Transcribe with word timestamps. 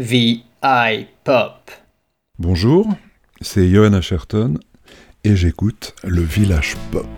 VI 0.00 0.44
Pop. 1.24 1.72
Bonjour, 2.38 2.86
c'est 3.40 3.68
Johan 3.68 3.94
Asherton 3.94 4.54
et 5.24 5.34
j'écoute 5.34 5.96
le 6.04 6.22
Village 6.22 6.76
Pop. 6.92 7.08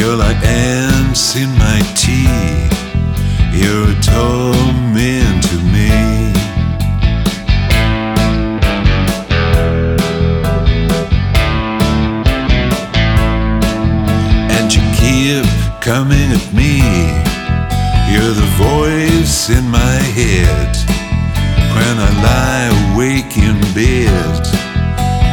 You're 0.00 0.16
like 0.16 0.42
ants 0.42 1.36
in 1.36 1.50
my 1.58 1.78
tea. 1.94 2.24
You're 3.52 3.90
a 3.90 4.00
torment 4.00 5.42
to 5.50 5.56
me. 5.74 5.90
And 14.56 14.72
you 14.74 14.80
keep 14.96 15.44
coming 15.82 16.32
at 16.32 16.48
me. 16.54 16.80
You're 18.10 18.32
the 18.32 18.50
voice 18.56 19.50
in 19.50 19.68
my 19.68 20.00
head. 20.16 20.76
When 21.76 21.98
I 21.98 22.10
lie 22.24 22.70
awake 22.94 23.36
in 23.36 23.60
bed, 23.74 24.46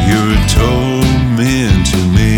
you're 0.10 0.34
a 0.36 0.44
torment 0.50 1.88
to 1.88 2.00
me. 2.12 2.37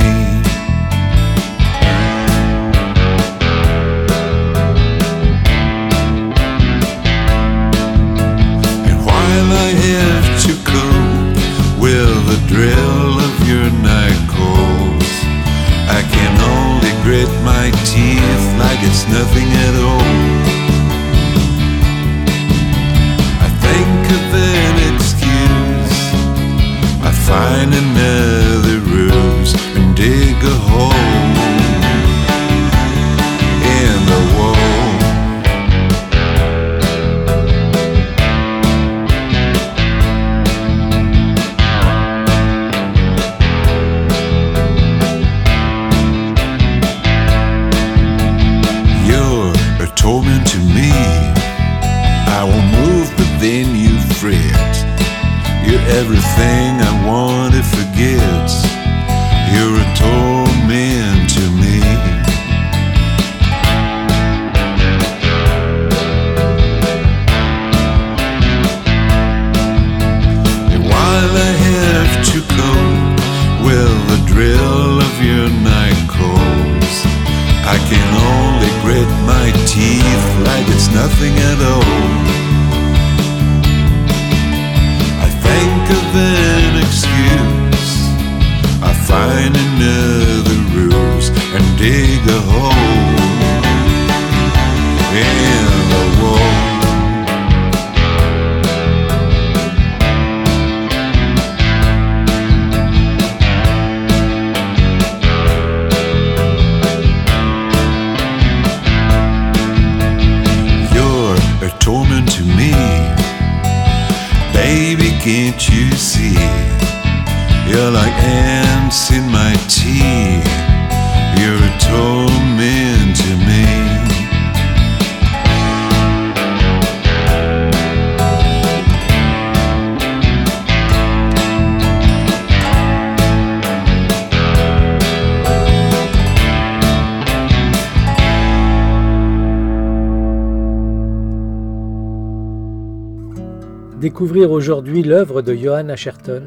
Découvrir 143.99 144.51
aujourd'hui 144.51 145.03
l'œuvre 145.03 145.41
de 145.41 145.53
Johann 145.53 145.91
Asherton, 145.91 146.45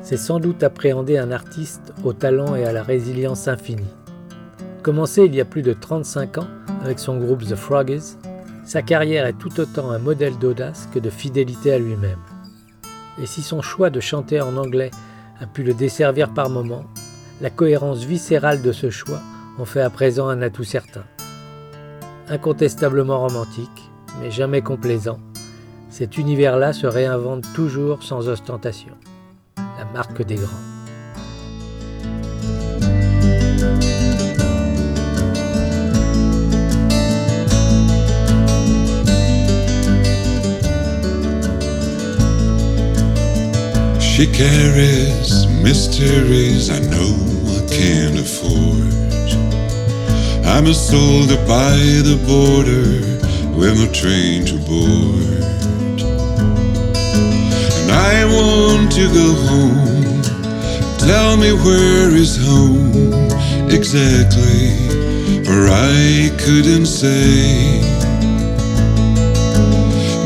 c'est 0.00 0.16
sans 0.16 0.40
doute 0.40 0.62
appréhender 0.62 1.18
un 1.18 1.30
artiste 1.30 1.92
au 2.02 2.14
talent 2.14 2.56
et 2.56 2.64
à 2.64 2.72
la 2.72 2.82
résilience 2.82 3.46
infinie. 3.46 3.92
Commencé 4.82 5.24
il 5.24 5.34
y 5.34 5.40
a 5.42 5.44
plus 5.44 5.60
de 5.60 5.74
35 5.74 6.38
ans 6.38 6.46
avec 6.82 6.98
son 6.98 7.18
groupe 7.18 7.44
The 7.44 7.56
Froggies, 7.56 8.16
sa 8.64 8.80
carrière 8.80 9.26
est 9.26 9.36
tout 9.36 9.60
autant 9.60 9.90
un 9.90 9.98
modèle 9.98 10.38
d'audace 10.38 10.88
que 10.94 10.98
de 10.98 11.10
fidélité 11.10 11.74
à 11.74 11.78
lui-même. 11.78 12.20
Et 13.20 13.26
si 13.26 13.42
son 13.42 13.60
choix 13.60 13.90
de 13.90 14.00
chanter 14.00 14.40
en 14.40 14.56
anglais 14.56 14.90
a 15.40 15.46
pu 15.46 15.64
le 15.64 15.74
desservir 15.74 16.32
par 16.32 16.48
moments, 16.48 16.86
la 17.42 17.50
cohérence 17.50 18.04
viscérale 18.04 18.62
de 18.62 18.72
ce 18.72 18.88
choix 18.88 19.20
en 19.58 19.66
fait 19.66 19.82
à 19.82 19.90
présent 19.90 20.28
un 20.28 20.40
atout 20.40 20.64
certain. 20.64 21.04
Incontestablement 22.30 23.20
romantique, 23.20 23.90
mais 24.22 24.30
jamais 24.30 24.62
complaisant, 24.62 25.18
cet 25.90 26.18
univers-là 26.18 26.72
se 26.72 26.86
réinvente 26.86 27.44
toujours 27.54 28.02
sans 28.02 28.28
ostentation. 28.28 28.92
La 29.56 29.84
marque 29.92 30.24
des 30.24 30.36
grands. 30.36 30.46
She 44.00 44.26
carries 44.26 45.46
mysteries 45.62 46.70
I 46.70 46.80
know 46.90 47.14
I 47.46 47.64
can't 47.70 48.18
afford. 48.18 48.92
I'm 50.44 50.66
a 50.66 50.74
soldier 50.74 51.36
by 51.46 51.76
the 52.02 52.18
border 52.26 52.98
with 53.56 53.78
no 53.78 53.86
train 53.92 54.44
to 54.46 54.56
board. 54.66 55.77
I 58.10 58.24
want 58.24 58.90
to 58.92 59.04
go 59.20 59.28
home. 59.50 60.22
Tell 60.96 61.36
me 61.36 61.52
where 61.52 62.08
is 62.24 62.34
home 62.42 62.90
exactly, 63.70 64.64
for 65.44 65.68
I 65.68 66.30
couldn't 66.42 66.86
say. 66.86 67.82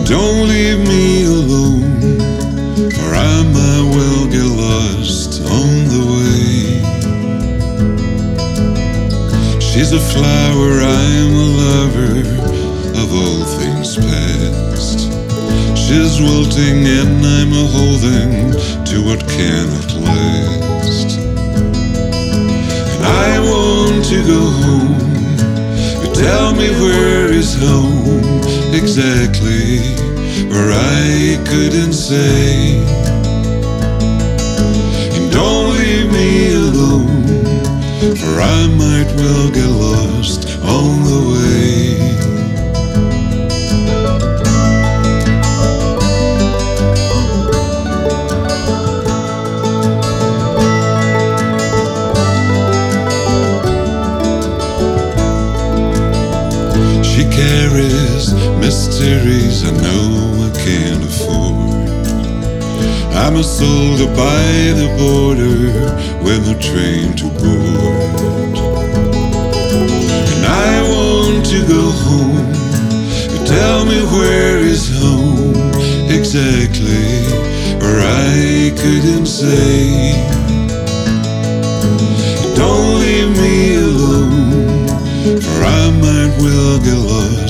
Don't 0.05 0.47
leave 0.53 0.81
me 0.93 1.25
alone, 1.25 1.99
for 2.97 3.11
I 3.33 3.37
might 3.57 3.87
well 3.97 4.25
get 4.37 4.49
lost 4.67 5.43
on 5.61 5.71
the 5.93 6.03
way. 6.15 6.53
She's 9.61 9.93
a 9.93 10.03
flower, 10.13 10.73
I'm 11.03 11.33
a 11.47 11.49
lover 11.65 12.15
of 13.03 13.09
all 13.21 13.43
things 13.59 13.97
past. 13.97 14.42
She's 15.93 16.23
wilting 16.23 16.87
and 16.87 17.21
I'm 17.23 17.53
a 17.53 17.67
holding 17.67 18.53
to 18.87 19.05
what 19.05 19.21
cannot 19.29 19.93
last. 20.01 21.19
And 22.93 23.05
I 23.05 23.39
want 23.39 24.03
to 24.07 24.19
go 24.25 24.41
home. 24.41 24.97
You 26.03 26.15
tell 26.15 26.55
me 26.55 26.71
where 26.81 27.31
is 27.31 27.55
home 27.61 28.25
exactly, 28.73 29.81
or 30.49 30.73
I 30.73 31.37
couldn't 31.45 31.93
say. 31.93 32.79
And 35.13 35.31
don't 35.31 35.77
leave 35.77 36.11
me 36.11 36.55
alone, 36.55 37.45
for 38.17 38.41
I 38.41 38.67
might 38.81 39.13
well 39.21 39.51
get 39.51 39.69
lost 39.69 40.49
on 40.65 41.05
the 41.05 41.21
way. 41.33 42.32
I'm 63.33 63.39
a 63.39 63.43
soldier 63.43 64.09
by 64.09 64.45
the 64.77 64.95
border 64.99 65.73
when 66.23 66.43
the 66.45 66.55
train 66.61 67.17
to 67.17 67.25
board. 67.41 68.59
And 70.33 70.45
I 70.45 70.83
want 70.93 71.47
to 71.47 71.67
go 71.67 71.81
home. 72.05 72.53
You 73.33 73.47
Tell 73.47 73.87
me 73.87 74.03
where 74.13 74.59
is 74.59 74.85
home 75.01 75.55
exactly, 76.13 77.25
or 77.81 78.01
I 78.05 78.71
couldn't 78.77 79.25
say. 79.25 80.13
Don't 82.55 83.01
leave 83.01 83.33
me 83.41 83.77
alone, 83.77 84.89
for 85.41 85.65
I 85.65 85.91
might 86.05 86.37
well 86.39 86.79
get 86.81 86.99
lost 86.99 87.42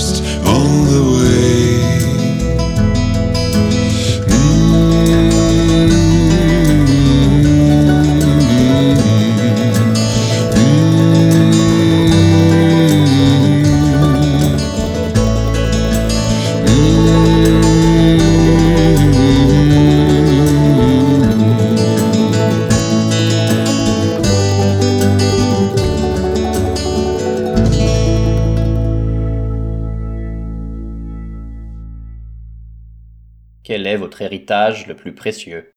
le 34.86 34.94
plus 34.94 35.14
précieux. 35.14 35.72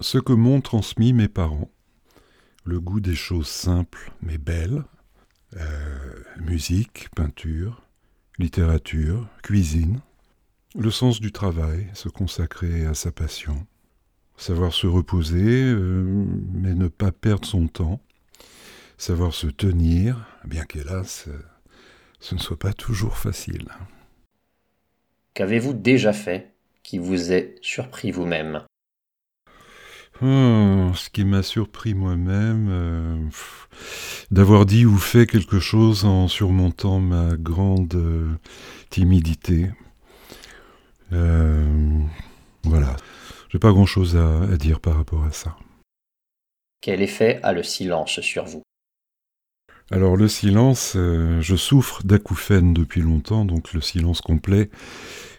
Ce 0.00 0.18
que 0.18 0.32
m'ont 0.32 0.60
transmis 0.60 1.12
mes 1.12 1.28
parents, 1.28 1.70
le 2.64 2.80
goût 2.80 3.00
des 3.00 3.14
choses 3.14 3.48
simples 3.48 4.12
mais 4.22 4.38
belles, 4.38 4.84
euh, 5.56 6.22
musique, 6.40 7.08
peinture, 7.14 7.82
littérature, 8.38 9.28
cuisine, 9.42 10.00
le 10.76 10.90
sens 10.90 11.20
du 11.20 11.30
travail, 11.30 11.88
se 11.94 12.08
consacrer 12.08 12.86
à 12.86 12.94
sa 12.94 13.12
passion, 13.12 13.66
savoir 14.36 14.72
se 14.72 14.86
reposer 14.86 15.62
euh, 15.62 16.26
mais 16.52 16.74
ne 16.74 16.88
pas 16.88 17.12
perdre 17.12 17.46
son 17.46 17.68
temps, 17.68 18.00
savoir 18.98 19.32
se 19.32 19.46
tenir, 19.46 20.26
bien 20.44 20.64
qu'hélas, 20.64 21.26
euh, 21.28 21.38
ce 22.18 22.34
ne 22.34 22.40
soit 22.40 22.58
pas 22.58 22.72
toujours 22.72 23.16
facile. 23.16 23.68
Qu'avez-vous 25.34 25.74
déjà 25.74 26.12
fait 26.12 26.53
qui 26.84 26.98
vous 26.98 27.32
ait 27.32 27.56
surpris 27.62 28.12
vous-même 28.12 28.62
Oh, 30.22 30.92
ce 30.94 31.10
qui 31.10 31.24
m'a 31.24 31.42
surpris 31.42 31.92
moi-même, 31.92 32.68
euh, 32.70 33.28
d'avoir 34.30 34.64
dit 34.64 34.86
ou 34.86 34.96
fait 34.96 35.26
quelque 35.26 35.58
chose 35.58 36.04
en 36.04 36.28
surmontant 36.28 37.00
ma 37.00 37.36
grande 37.36 37.92
euh, 37.96 38.32
timidité. 38.90 39.70
Euh, 41.12 41.98
voilà, 42.62 42.94
j'ai 43.48 43.58
pas 43.58 43.72
grand-chose 43.72 44.16
à, 44.16 44.42
à 44.42 44.56
dire 44.56 44.78
par 44.78 44.96
rapport 44.96 45.24
à 45.24 45.32
ça. 45.32 45.56
Quel 46.80 47.02
effet 47.02 47.40
a 47.42 47.52
le 47.52 47.64
silence 47.64 48.20
sur 48.20 48.44
vous? 48.44 48.62
Alors 49.90 50.16
le 50.16 50.28
silence, 50.28 50.94
euh, 50.96 51.42
je 51.42 51.56
souffre 51.56 52.02
d'acouphènes 52.04 52.72
depuis 52.72 53.02
longtemps, 53.02 53.44
donc 53.44 53.74
le 53.74 53.82
silence 53.82 54.22
complet 54.22 54.70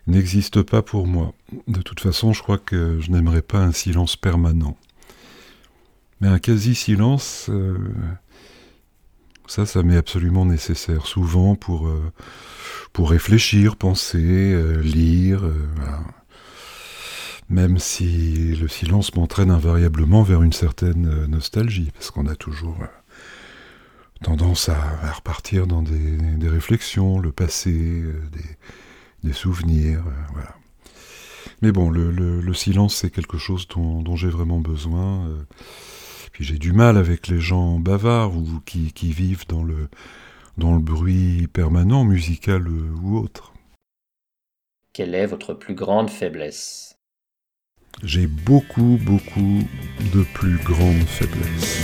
n'existe 0.06 0.62
pas 0.62 0.84
pour 0.84 1.08
moi. 1.08 1.34
De 1.68 1.82
toute 1.82 2.00
façon, 2.00 2.32
je 2.32 2.44
crois 2.44 2.60
que 2.60 3.00
je 3.02 3.10
n'aimerais 3.10 3.42
pas 3.42 3.58
un 3.58 3.72
silence 3.72 4.16
permanent. 4.16 4.78
Mais 6.22 6.28
un 6.28 6.38
quasi-silence, 6.38 7.48
euh, 7.50 7.78
ça, 9.48 9.66
ça 9.66 9.82
m'est 9.82 9.98
absolument 9.98 10.46
nécessaire, 10.46 11.08
souvent 11.08 11.56
pour, 11.56 11.88
euh, 11.88 12.12
réfléchir, 13.00 13.76
penser, 13.76 14.56
lire. 14.82 15.44
Même 17.50 17.78
si 17.78 18.56
le 18.56 18.70
silence 18.70 19.14
m'entraîne 19.16 19.52
invariablement 19.52 20.24
vers 20.24 20.44
une 20.44 20.54
certaine 20.54 21.26
nostalgie, 21.26 21.92
parce 21.94 22.10
qu'on 22.10 22.26
a 22.26 22.36
toujours 22.36 22.78
tendance 24.24 24.70
à, 24.70 24.78
à 25.02 25.12
repartir 25.12 25.68
dans 25.68 25.82
des, 25.82 26.18
des 26.18 26.50
réflexions, 26.50 27.20
le 27.20 27.32
passé, 27.32 27.72
euh, 27.74 28.14
des, 28.32 29.28
des 29.28 29.34
souvenirs, 29.34 30.04
euh, 30.08 30.12
voilà. 30.34 30.56
Mais 31.62 31.72
bon, 31.72 31.90
le, 31.90 32.12
le- 32.12 32.42
le 32.42 32.54
silence, 32.54 32.96
c'est 32.96 33.10
quelque 33.10 33.38
chose 33.38 33.68
dont, 33.68 34.02
dont 34.02 34.16
j'ai 34.16 34.30
vraiment 34.30 34.60
besoin. 34.60 35.28
euh. 35.28 35.44
Puis 36.32 36.44
j'ai 36.44 36.58
du 36.58 36.74
mal 36.74 36.98
avec 36.98 37.28
les 37.28 37.40
gens 37.40 37.80
bavards 37.80 38.36
ou 38.36 38.60
qui, 38.66 38.92
qui 38.92 39.14
vivent 39.14 39.48
dans 39.48 39.64
le, 39.64 39.88
dans 40.58 40.74
le 40.74 40.82
bruit 40.82 41.48
permanent, 41.48 42.04
musical 42.04 42.68
ou 42.68 43.18
autre. 43.18 43.54
Quelle 44.92 45.16
est 45.16 45.28
votre 45.28 45.54
plus 45.54 45.76
grande 45.76 46.10
faiblesse? 46.10 46.98
J'ai 48.04 48.28
beaucoup, 48.28 49.00
beaucoup 49.02 49.64
de 50.14 50.24
plus 50.34 50.58
grandes 50.58 51.08
faiblesses. 51.08 51.84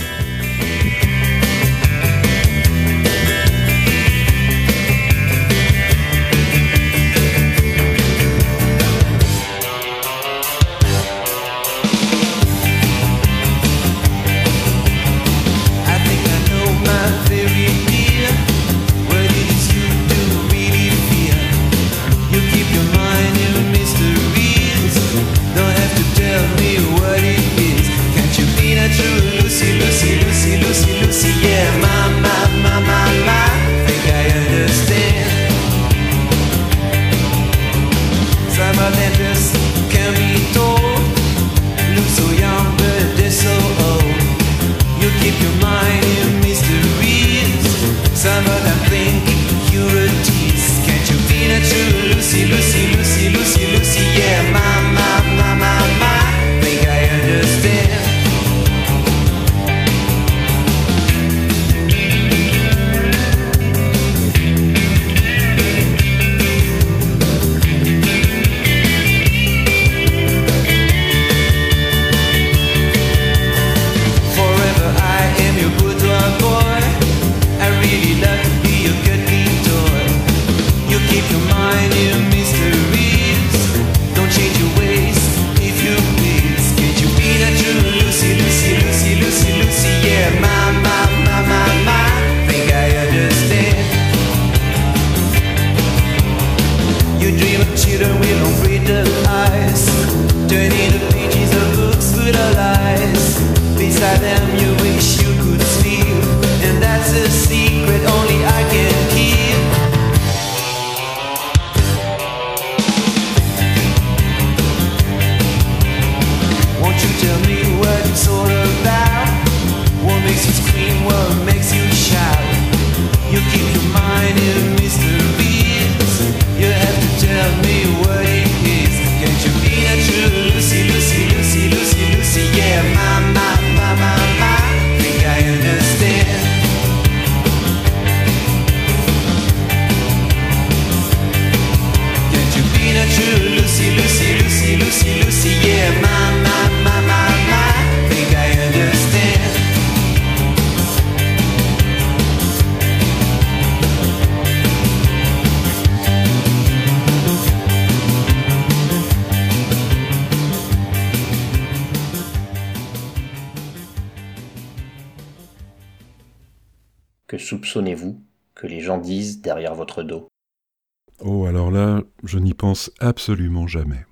Absolument 173.02 173.66
jamais. 173.66 174.06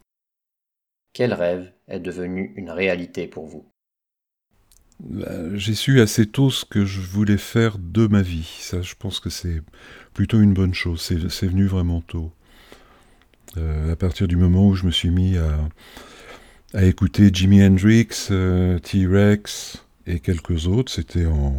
Quel 1.13 1.35
rêve 1.35 1.73
est 1.87 2.01
devenu 2.01 2.53
une 2.57 2.73
réalité 2.73 3.29
pour 3.29 3.47
vous? 3.47 3.71
Bah, 5.01 5.55
J'ai 5.57 5.75
su 5.75 6.01
assez 6.01 6.27
tôt 6.27 6.51
ce 6.51 6.65
que 6.65 6.85
je 6.87 7.01
voulais 7.01 7.37
faire 7.39 7.77
de 7.79 8.07
ma 8.07 8.23
vie. 8.23 8.49
Ça, 8.61 8.83
je 8.83 8.95
pense 8.99 9.21
que 9.21 9.31
c'est 9.31 9.61
plutôt 10.15 10.41
une 10.41 10.55
bonne 10.55 10.75
chose. 10.75 11.01
C'est 11.03 11.29
c'est 11.31 11.47
venu 11.49 11.67
vraiment 11.67 12.01
tôt. 12.03 12.33
Euh, 13.57 13.93
à 13.93 13.97
partir 13.97 14.29
du 14.29 14.37
moment 14.37 14.69
où 14.69 14.75
je 14.75 14.87
me 14.87 14.91
suis 14.91 15.11
mis 15.11 15.37
à, 15.37 15.69
à 16.75 16.85
écouter 16.85 17.31
Jimi 17.33 17.63
Hendrix, 17.65 18.09
euh, 18.31 18.79
T-Rex 18.79 19.85
et 20.07 20.21
quelques 20.21 20.67
autres, 20.67 20.93
c'était 20.93 21.27
en, 21.27 21.55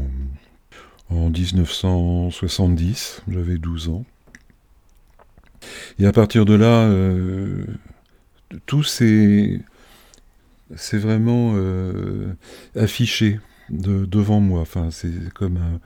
en 1.10 1.30
1970, 1.30 3.22
j'avais 3.28 3.58
12 3.58 3.90
ans. 3.90 4.06
Et 6.02 6.06
à 6.08 6.12
partir 6.12 6.46
de 6.46 6.56
là, 6.56 6.86
euh, 6.88 7.64
tout 8.66 8.82
c'est 8.84 9.62
vraiment 10.98 11.54
euh, 11.56 12.34
affiché 12.76 13.40
de- 13.70 14.06
devant 14.06 14.40
moi. 14.40 14.62
Enfin, 14.62 14.90
c'est 14.90 15.32
comme 15.36 15.58
un, 15.58 15.80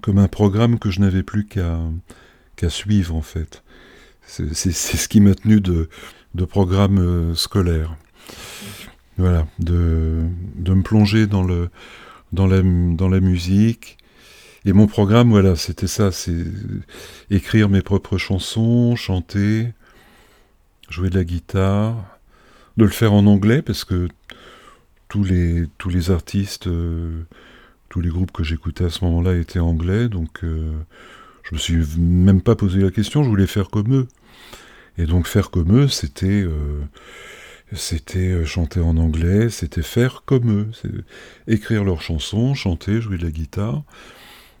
comme, 0.00 0.18
un 0.18 0.28
programme 0.28 0.78
que 0.78 0.90
je 0.90 1.00
n'avais 1.00 1.22
plus 1.22 1.46
qu'à 1.46 2.70
suivre 2.70 3.14
en 3.14 3.20
fait. 3.22 3.62
C'est 4.24 4.54
ce 4.54 5.08
qui 5.08 5.20
m'a 5.20 5.34
tenu 5.34 5.60
de, 5.60 5.90
de 6.34 6.44
programme 6.46 6.98
euh, 6.98 7.34
scolaire. 7.34 7.94
Voilà, 9.18 9.46
de, 9.58 10.22
de 10.56 10.72
me 10.72 10.82
plonger 10.82 11.26
dans, 11.26 11.42
le, 11.42 11.68
dans, 12.32 12.46
la, 12.46 12.62
dans 12.62 13.08
la 13.10 13.20
musique. 13.20 13.98
Et 14.64 14.72
mon 14.72 14.86
programme, 14.86 15.30
voilà, 15.30 15.56
c'était 15.56 15.86
ça, 15.88 16.12
c'est 16.12 16.44
écrire 17.30 17.68
mes 17.68 17.82
propres 17.82 18.18
chansons, 18.18 18.94
chanter, 18.96 19.72
jouer 20.88 21.10
de 21.10 21.16
la 21.16 21.24
guitare, 21.24 22.18
de 22.76 22.84
le 22.84 22.90
faire 22.90 23.12
en 23.12 23.26
anglais 23.26 23.62
parce 23.62 23.84
que 23.84 24.08
tous 25.08 25.24
les, 25.24 26.10
artistes, 26.10 26.68
euh, 26.68 27.22
tous 27.88 28.00
les 28.00 28.08
groupes 28.08 28.32
que 28.32 28.44
j'écoutais 28.44 28.84
à 28.84 28.90
ce 28.90 29.04
moment-là 29.04 29.36
étaient 29.36 29.58
anglais, 29.58 30.08
donc 30.08 30.44
euh, 30.44 30.72
je 31.42 31.54
me 31.54 31.58
suis 31.58 31.98
même 31.98 32.40
pas 32.40 32.56
posé 32.56 32.80
la 32.80 32.90
question, 32.90 33.22
je 33.22 33.28
voulais 33.28 33.46
faire 33.46 33.68
comme 33.68 33.94
eux. 33.94 34.08
Et 34.98 35.06
donc 35.06 35.26
faire 35.26 35.50
comme 35.50 35.76
eux, 35.76 35.88
c'était 35.88 36.42
euh, 36.42 36.80
c'était 37.74 38.30
euh, 38.30 38.44
chanter 38.44 38.80
en 38.80 38.96
anglais, 38.96 39.48
c'était 39.50 39.82
faire 39.82 40.22
comme 40.24 40.50
eux, 40.50 40.70
écrire 41.46 41.84
leurs 41.84 42.02
chansons, 42.02 42.54
chanter, 42.54 43.00
jouer 43.00 43.18
de 43.18 43.24
la 43.24 43.30
guitare, 43.30 43.82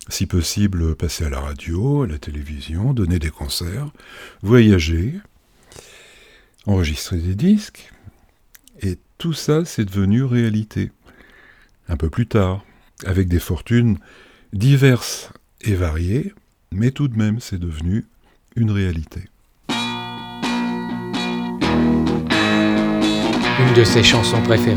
si 0.08 0.26
possible 0.26 0.94
passer 0.96 1.24
à 1.24 1.30
la 1.30 1.40
radio, 1.40 2.02
à 2.02 2.06
la 2.06 2.18
télévision, 2.18 2.92
donner 2.92 3.18
des 3.18 3.30
concerts, 3.30 3.90
voyager, 4.42 5.14
enregistrer 6.66 7.18
des 7.18 7.34
disques. 7.34 7.90
Et 8.80 8.98
tout 9.18 9.32
ça, 9.32 9.64
c'est 9.64 9.84
devenu 9.84 10.24
réalité. 10.24 10.90
Un 11.88 11.96
peu 11.96 12.10
plus 12.10 12.26
tard, 12.26 12.64
avec 13.04 13.28
des 13.28 13.38
fortunes 13.38 13.98
diverses 14.52 15.30
et 15.60 15.74
variées, 15.74 16.32
mais 16.70 16.90
tout 16.90 17.08
de 17.08 17.16
même, 17.16 17.40
c'est 17.40 17.58
devenu 17.58 18.06
une 18.56 18.70
réalité. 18.70 19.24
Une 23.58 23.74
de 23.74 23.84
ses 23.84 24.02
chansons 24.02 24.42
préférées. 24.42 24.76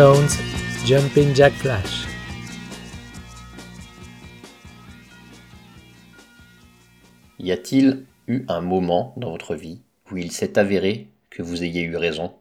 Stones, 0.00 0.30
Jumping 0.86 1.34
Jack 1.34 1.52
Flash. 1.52 2.06
Y 7.38 7.52
a-t-il 7.52 8.06
eu 8.26 8.46
un 8.48 8.62
moment 8.62 9.12
dans 9.18 9.30
votre 9.30 9.54
vie 9.54 9.82
où 10.10 10.16
il 10.16 10.32
s'est 10.32 10.58
avéré 10.58 11.10
que 11.28 11.42
vous 11.42 11.64
ayez 11.64 11.82
eu 11.82 11.96
raison, 11.96 12.34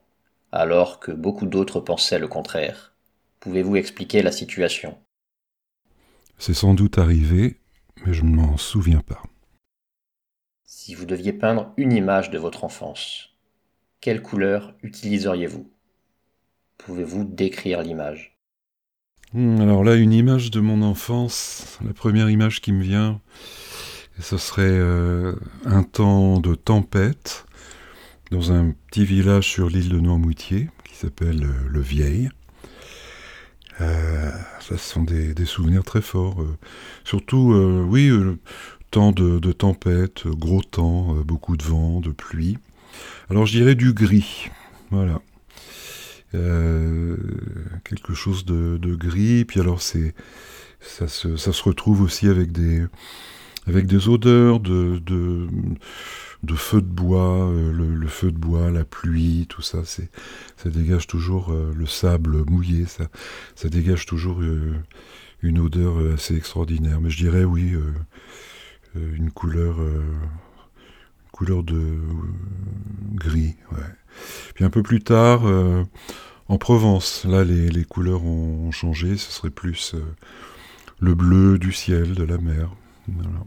alors 0.54 1.01
que 1.01 1.12
beaucoup 1.12 1.48
d'autres 1.48 1.82
pensaient 1.82 2.18
le 2.18 2.30
contraire? 2.30 2.96
Pouvez-vous 3.42 3.75
expliquer 3.75 4.22
la 4.22 4.32
situation? 4.32 4.98
C'est 6.38 6.54
sans 6.54 6.74
doute 6.74 6.98
arrivé, 6.98 7.60
mais 8.06 8.13
je 8.13 8.24
ne 8.24 8.34
m'en 8.38 8.56
souviens 8.56 9.01
pas. 9.01 9.22
Si 10.63 10.96
vous 10.96 11.06
deviez 11.06 11.34
peindre 11.34 11.74
une 11.75 11.92
image 11.92 12.30
de 12.30 12.38
votre 12.38 12.63
enfance, 12.63 13.36
quelle 14.00 14.22
couleur 14.22 14.75
utiliseriez-vous? 14.82 15.70
Pouvez-vous 16.79 17.24
décrire 17.25 17.81
l'image? 17.81 18.38
Hmm, 19.33 19.62
Alors 19.62 19.83
là, 19.83 19.95
une 19.95 20.13
image 20.13 20.50
de 20.50 20.59
mon 20.59 20.81
enfance, 20.81 21.77
la 21.86 21.93
première 21.93 22.29
image 22.29 22.61
qui 22.61 22.72
me 22.72 22.81
vient, 22.81 23.22
ce 24.20 24.37
serait 24.37 24.63
euh, 24.63 25.35
un 25.65 25.83
temps 25.83 26.39
de 26.39 26.55
tempête 26.55 27.46
dans 28.31 28.51
un 28.51 28.74
petit 28.87 29.05
village 29.05 29.48
sur 29.48 29.70
l'île 29.70 29.89
de 29.89 30.00
Noirmoutier 30.00 30.70
qui 30.83 30.96
s'appelle 30.96 31.44
euh, 31.44 31.68
Le 31.70 31.81
Vieil. 31.81 32.29
Euh, 33.81 34.31
ça, 34.59 34.77
ce 34.77 34.77
sont 34.77 35.03
des, 35.03 35.46
souvenirs 35.46 35.83
très 35.83 36.01
forts. 36.01 36.44
surtout, 37.05 37.53
oui, 37.87 38.11
temps 38.92 39.11
de, 39.13 39.39
de 39.39 39.51
tempête, 39.53 40.27
gros 40.27 40.61
temps, 40.61 41.13
beaucoup 41.24 41.55
de 41.55 41.63
vent, 41.63 42.01
de 42.01 42.11
pluie. 42.11 42.57
Alors 43.29 43.46
je 43.46 43.53
dirais 43.53 43.75
du 43.75 43.94
gris, 43.94 44.50
voilà. 44.92 45.22
Euh, 46.35 47.18
quelque 47.83 48.13
chose 48.13 48.46
de, 48.46 48.77
de 48.77 48.94
gris, 48.94 49.46
puis 49.46 49.59
alors 49.59 49.81
c'est 49.81 50.13
ça 50.79 51.07
se, 51.07 51.37
ça 51.37 51.51
se 51.51 51.63
retrouve 51.63 52.01
aussi 52.03 52.27
avec 52.27 52.51
des 52.51 52.85
avec 53.65 53.87
des 53.87 54.07
odeurs 54.09 54.59
de, 54.59 55.01
de, 55.03 55.48
de 56.44 56.53
feu 56.55 56.81
de 56.81 56.87
bois, 56.87 57.50
euh, 57.50 57.72
le, 57.74 57.96
le 57.96 58.07
feu 58.07 58.31
de 58.31 58.37
bois, 58.37 58.70
la 58.70 58.85
pluie, 58.85 59.48
tout 59.50 59.63
ça, 59.63 59.79
c'est 59.85 60.09
ça 60.55 60.70
dégage 60.70 61.07
toujours 61.07 61.51
euh, 61.51 61.74
le 61.75 61.87
sable 61.87 62.44
mouillé, 62.48 62.85
ça, 62.85 63.07
ça 63.55 63.68
dégage 63.70 64.05
toujours 64.05 64.39
une 65.42 65.59
odeur 65.59 66.13
assez 66.13 66.35
extraordinaire. 66.35 67.01
Mais 67.01 67.09
je 67.09 67.18
dirais 67.18 67.44
oui, 67.44 67.74
une 68.96 69.31
couleur, 69.31 69.77
couleur 71.40 71.64
de 71.64 71.78
euh, 71.78 72.02
gris, 73.14 73.56
ouais. 73.72 73.78
Puis 74.56 74.66
un 74.66 74.70
peu 74.70 74.84
plus 74.84 75.02
tard, 75.02 75.48
euh, 75.48 75.86
en 76.50 76.58
Provence, 76.58 77.24
là 77.24 77.46
les, 77.46 77.70
les 77.70 77.86
couleurs 77.86 78.25
ont, 78.25 78.72
changé, 78.72 79.16
ce 79.16 79.32
serait 79.32 79.50
plus 79.50 79.96
euh, 79.96 80.04
le 81.00 81.16
bleu 81.16 81.58
du 81.58 81.72
ciel, 81.72 82.14
de 82.14 82.24
la 82.25 82.38
mer. 82.40 82.75
Voilà. 83.08 83.40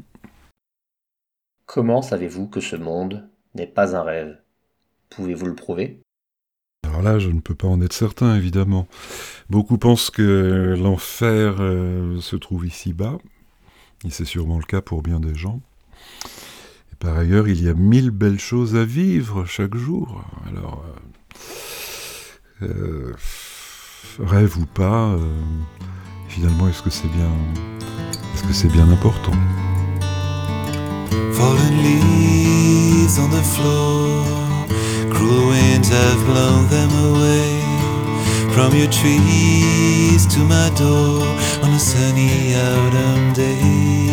Comment 1.67 2.01
savez-vous 2.01 2.49
que 2.49 2.61
ce 2.61 2.77
monde 2.77 3.29
n'est 3.55 3.67
pas 3.67 3.95
un 3.95 4.03
rêve? 4.03 4.39
Pouvez-vous 5.11 5.47
le 5.47 5.55
prouver? 5.55 6.01
Alors 6.85 7.03
là, 7.03 7.19
je 7.19 7.29
ne 7.29 7.41
peux 7.41 7.55
pas 7.55 7.69
en 7.69 7.83
être 7.83 7.93
certain, 7.93 8.35
évidemment. 8.37 8.89
Beaucoup 9.51 9.77
pensent 9.77 10.09
que 10.09 10.75
l'enfer 10.79 11.57
euh, 11.61 12.19
se 12.23 12.37
trouve 12.37 12.67
ici-bas, 12.67 13.19
et 14.07 14.11
c'est 14.11 14.25
sûrement 14.25 14.57
le 14.57 14.65
cas 14.65 14.81
pour 14.81 15.03
bien 15.03 15.21
des 15.21 15.35
gens. 15.35 15.61
Par 17.03 17.19
ailleurs, 17.19 17.49
il 17.49 17.61
y 17.61 17.69
a 17.69 17.75
mille 17.75 18.13
belles 18.13 18.39
choses 18.39 18.77
à 18.77 18.85
vivre 18.85 19.45
chaque 19.45 19.75
jour. 19.75 20.23
Alors, 20.49 20.85
euh, 22.63 22.69
euh, 22.69 23.13
rêve 24.21 24.57
ou 24.57 24.67
pas, 24.67 25.09
euh, 25.09 25.19
finalement, 26.29 26.69
est-ce 26.69 26.81
que 26.81 26.91
c'est 26.91 27.09
bien, 27.09 27.33
est-ce 28.33 28.45
que 28.45 28.53
c'est 28.53 28.69
bien 28.69 28.89
important? 28.89 29.33
Fallen 31.33 31.77
leaves 31.83 33.19
on 33.19 33.31
the 33.31 33.43
floor, 33.43 34.25
cruel 35.11 35.49
winds 35.49 35.89
have 35.89 36.25
blown 36.25 36.69
them 36.69 36.91
away. 37.07 37.59
From 38.53 38.77
your 38.77 38.89
trees 38.91 40.25
to 40.29 40.39
my 40.45 40.71
door 40.79 41.27
on 41.65 41.73
a 41.75 41.79
sunny 41.81 42.55
autumn 42.55 43.33
day. 43.33 44.12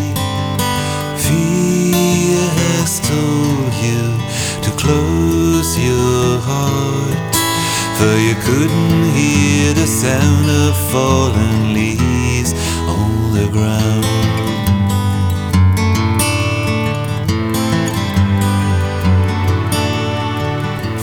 Told 2.98 3.72
you 3.74 4.18
to 4.62 4.70
close 4.76 5.78
your 5.78 6.40
heart, 6.42 7.34
for 7.96 8.16
you 8.18 8.34
couldn't 8.42 9.14
hear 9.14 9.72
the 9.74 9.86
sound 9.86 10.50
of 10.50 10.76
fallen 10.90 11.72
leaves 11.72 12.52
on 12.88 13.32
the 13.32 13.46
ground. 13.52 14.04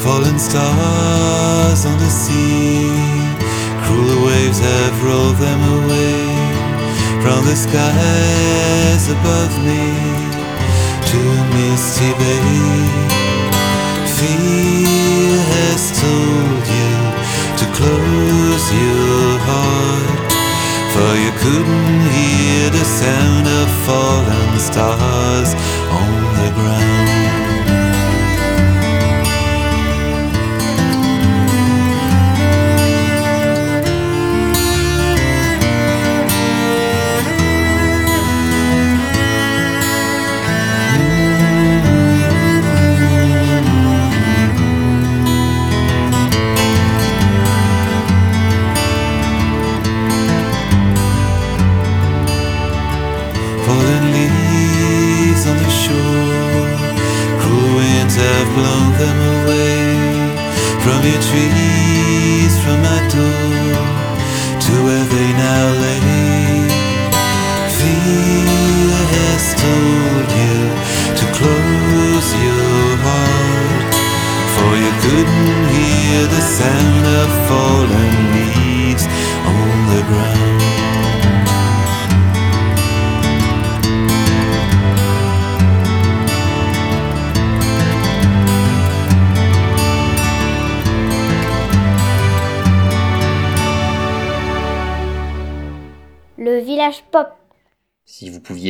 Fallen 0.04 0.38
stars 0.38 1.86
on 1.86 1.98
the 2.00 2.10
sea, 2.10 2.92
cruel 3.86 4.26
waves 4.26 4.60
have 4.60 5.04
rolled 5.06 5.38
them 5.38 5.62
away 5.80 6.38
from 7.22 7.46
the 7.46 7.56
skies 7.56 9.10
above 9.10 9.66
me 9.66 10.27
to 11.10 11.20
misty 11.56 12.12
bay. 12.20 12.88
Fear 14.18 15.38
has 15.56 15.82
told 16.02 16.64
you 16.78 16.96
to 17.60 17.66
close 17.78 18.66
your 18.84 19.40
heart, 19.48 20.32
for 20.94 21.12
you 21.24 21.32
couldn't 21.44 22.02
hear 22.18 22.70
the 22.72 22.86
sound 23.00 23.48
of 23.48 23.68
fallen 23.86 24.60
stars 24.60 25.50
on 26.02 26.12
the 26.40 26.50
ground. 26.60 27.27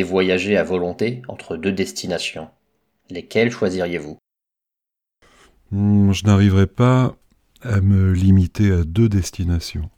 Voyager 0.03 0.57
à 0.57 0.63
volonté 0.63 1.21
entre 1.27 1.57
deux 1.57 1.71
destinations, 1.71 2.49
lesquelles 3.09 3.51
choisiriez-vous? 3.51 4.17
Hmm, 5.71 6.11
Je 6.11 6.25
n'arriverai 6.25 6.67
pas 6.67 7.15
à 7.61 7.81
me 7.81 8.13
limiter 8.13 8.71
à 8.71 8.83
deux 8.83 9.09
destinations. 9.09 9.89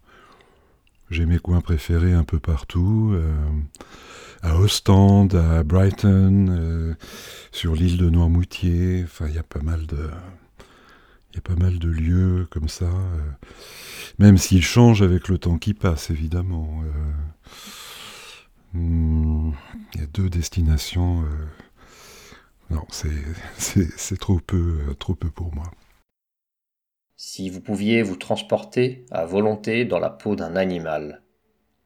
J'ai 1.09 1.25
mes 1.25 1.39
coins 1.39 1.62
préférés 1.62 2.13
un 2.13 2.23
peu 2.23 2.39
partout, 2.39 3.12
euh, 3.13 3.33
à 4.41 4.57
Ostende, 4.57 5.35
à 5.35 5.63
Brighton, 5.63 6.47
euh, 6.49 6.93
sur 7.51 7.75
l'île 7.75 7.97
de 7.97 8.09
Noirmoutier. 8.09 9.03
Enfin, 9.05 9.27
il 9.27 9.35
y 9.35 9.39
a 9.39 9.43
pas 9.43 9.62
mal 9.62 9.85
de, 9.88 10.09
il 11.31 11.35
y 11.35 11.39
a 11.39 11.41
pas 11.41 11.55
mal 11.55 11.77
de 11.79 11.89
lieux 11.89 12.47
comme 12.49 12.67
ça. 12.69 12.85
euh, 12.85 13.31
même 14.19 14.38
s'ils 14.38 14.63
changent 14.63 15.01
avec 15.01 15.27
le 15.29 15.38
temps 15.38 15.57
qui 15.57 15.73
passe, 15.73 16.09
évidemment. 16.09 16.83
Hmm, 18.73 19.51
Il 19.93 20.01
y 20.01 20.03
a 20.03 20.08
deux 20.08 20.29
destinations. 20.29 21.21
euh, 21.23 21.45
non, 22.69 22.86
c'est 23.58 24.19
trop 24.19 24.39
peu, 24.39 24.79
euh, 24.89 24.93
trop 24.95 25.15
peu 25.15 25.29
pour 25.29 25.53
moi. 25.53 25.71
Si 27.17 27.51
vous 27.51 27.62
pouviez 27.62 28.01
vous 28.01 28.15
transporter 28.15 29.05
à 29.12 29.23
volonté 29.27 29.86
dans 29.86 29.99
la 29.99 30.10
peau 30.10 30.36
d'un 30.36 30.55
animal, 30.55 31.21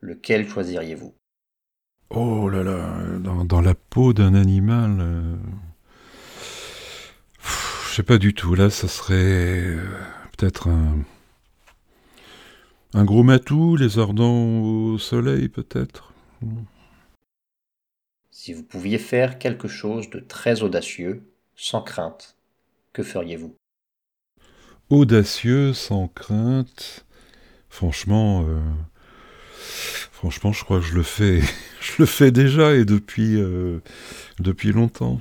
lequel 0.02 0.48
choisiriez-vous? 0.48 1.16
Oh 2.12 2.48
là 2.48 2.64
là, 2.64 3.18
dans, 3.20 3.44
dans 3.44 3.60
la 3.60 3.76
peau 3.76 4.14
d'un 4.14 4.36
animal. 4.36 5.00
euh, 5.02 5.36
pff, 7.38 7.88
Je 7.90 7.96
sais 7.96 8.04
pas 8.04 8.18
du 8.18 8.34
tout. 8.34 8.56
Là, 8.56 8.70
ça 8.70 8.88
serait 8.88 9.16
euh, 9.16 9.86
peut-être 10.38 10.70
un. 10.70 10.98
Un 12.96 13.04
gros 13.06 13.22
matou, 13.22 13.76
les 13.76 14.00
ardents 14.00 14.62
au 14.62 14.98
soleil, 14.98 15.48
peut-être. 15.48 16.13
Si 18.32 18.52
vous 18.52 18.64
pouviez 18.64 18.98
faire 18.98 19.38
quelque 19.38 19.68
chose 19.68 20.10
de 20.10 20.20
très 20.20 20.64
audacieux, 20.64 21.24
sans 21.56 21.82
crainte, 21.82 22.36
que 22.92 23.04
feriez-vous? 23.04 23.56
Audacieux, 24.90 25.74
sans 25.74 26.08
crainte. 26.08 27.06
Franchement, 27.70 28.46
euh, 28.48 28.60
franchement, 30.12 30.52
je 30.52 30.64
crois 30.64 30.80
que 30.80 30.86
je 30.86 30.96
le 30.96 31.04
fais. 31.04 31.42
Je 31.82 31.96
le 32.00 32.06
fais 32.06 32.32
déjà 32.32 32.74
et 32.76 32.86
depuis, 32.86 33.36
euh, 33.36 33.80
depuis 34.40 34.72
longtemps. 34.72 35.20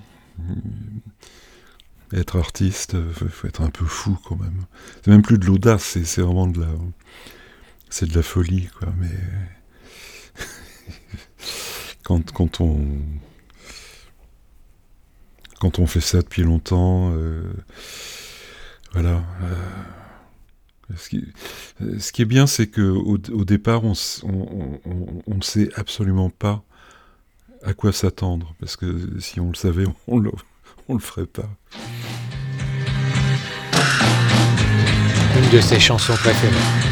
Être 2.13 2.39
artiste, 2.39 2.95
euh, 2.95 3.13
faut, 3.13 3.49
être 3.49 3.63
un 3.63 3.71
peu 3.71 3.85
fou 3.85 4.17
quand 4.25 4.37
même. 4.37 4.65
C'est 5.05 5.11
même 5.11 5.23
plus 5.23 5.39
de 5.39 5.45
l'audace, 5.45 5.99
c'est 6.05 6.21
vraiment 6.23 6.47
de 6.47 6.61
la, 6.61 8.07
de 8.07 8.15
la 8.15 8.23
folie, 8.23 8.69
quoi. 8.79 8.89
Mais 8.99 9.11
quand, 12.33 12.61
on, 12.61 12.79
quand 15.61 15.79
on 15.79 15.87
fait 15.87 16.01
ça 16.01 16.23
depuis 16.23 16.43
longtemps, 16.43 17.13
euh, 17.15 17.43
voilà. 18.93 19.23
euh, 19.43 20.97
ce, 20.97 22.13
qui, 22.13 22.23
est 22.23 22.27
bien, 22.27 22.47
c'est 22.47 22.67
que 22.67 22.83
au, 22.83 23.17
départ, 23.45 23.83
on, 23.85 23.95
ne 23.95 25.43
sait 25.43 25.71
absolument 25.77 26.31
pas 26.31 26.63
à 27.63 27.75
quoi 27.75 27.93
s'attendre, 27.93 28.55
parce 28.61 28.77
que 28.77 29.19
si 29.21 29.41
on 29.41 29.49
le 29.49 29.55
savait, 29.55 29.87
on 30.09 30.19
le, 30.19 30.31
on 30.89 30.95
le 30.95 31.01
ferait 31.01 31.27
pas. 31.27 31.49
Une 35.37 35.51
de 35.51 35.61
ses 35.61 35.81
chansons 35.81 36.15
préférées. 36.15 36.92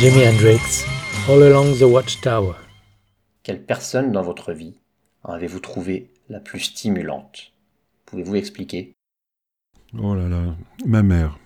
Jimi 0.00 0.26
Hendrix, 0.26 0.86
All 1.28 1.42
Along 1.42 1.76
the 1.78 1.82
Watchtower. 1.82 2.54
Quelle 3.42 3.62
personne 3.62 4.12
dans 4.12 4.22
votre 4.22 4.54
vie 4.54 4.78
avez-vous 5.24 5.60
trouvé 5.60 6.10
la 6.30 6.40
plus 6.40 6.60
stimulante? 6.60 7.52
Pouvez-vous 8.06 8.36
expliquer? 8.36 8.94
Oh 9.98 10.14
là 10.14 10.26
là, 10.26 10.56
ma 10.86 11.02
mère. 11.02 11.38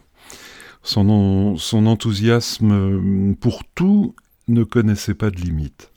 Son, 0.85 1.09
en- 1.09 1.57
son 1.57 1.87
enthousiasme 1.87 2.71
euh, 2.71 3.35
pour 3.41 3.65
tout 3.75 4.15
ne 4.47 4.63
connaissait 4.63 5.15
pas 5.15 5.31
de 5.31 5.41
limite. 5.41 5.91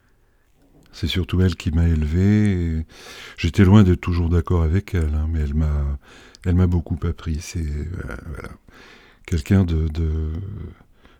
C'est 0.91 1.05
surtout 1.05 1.41
elle 1.41 1.55
qui 1.55 1.69
m'a 1.69 1.87
élevé. 1.87 2.87
J'étais 3.37 3.65
loin 3.65 3.83
d'être 3.83 4.01
toujours 4.01 4.29
d'accord 4.29 4.63
avec 4.63 4.95
elle, 4.95 5.13
hein, 5.13 5.27
mais 5.29 5.41
elle 5.41 5.53
m'a, 5.53 5.99
elle 6.43 6.55
m'a 6.55 6.65
beaucoup 6.65 6.97
appris. 7.03 7.37
C'est 7.39 7.59
euh, 7.59 8.17
voilà, 8.25 8.49
quelqu'un 9.27 9.63
de, 9.63 9.87
de, 9.89 10.31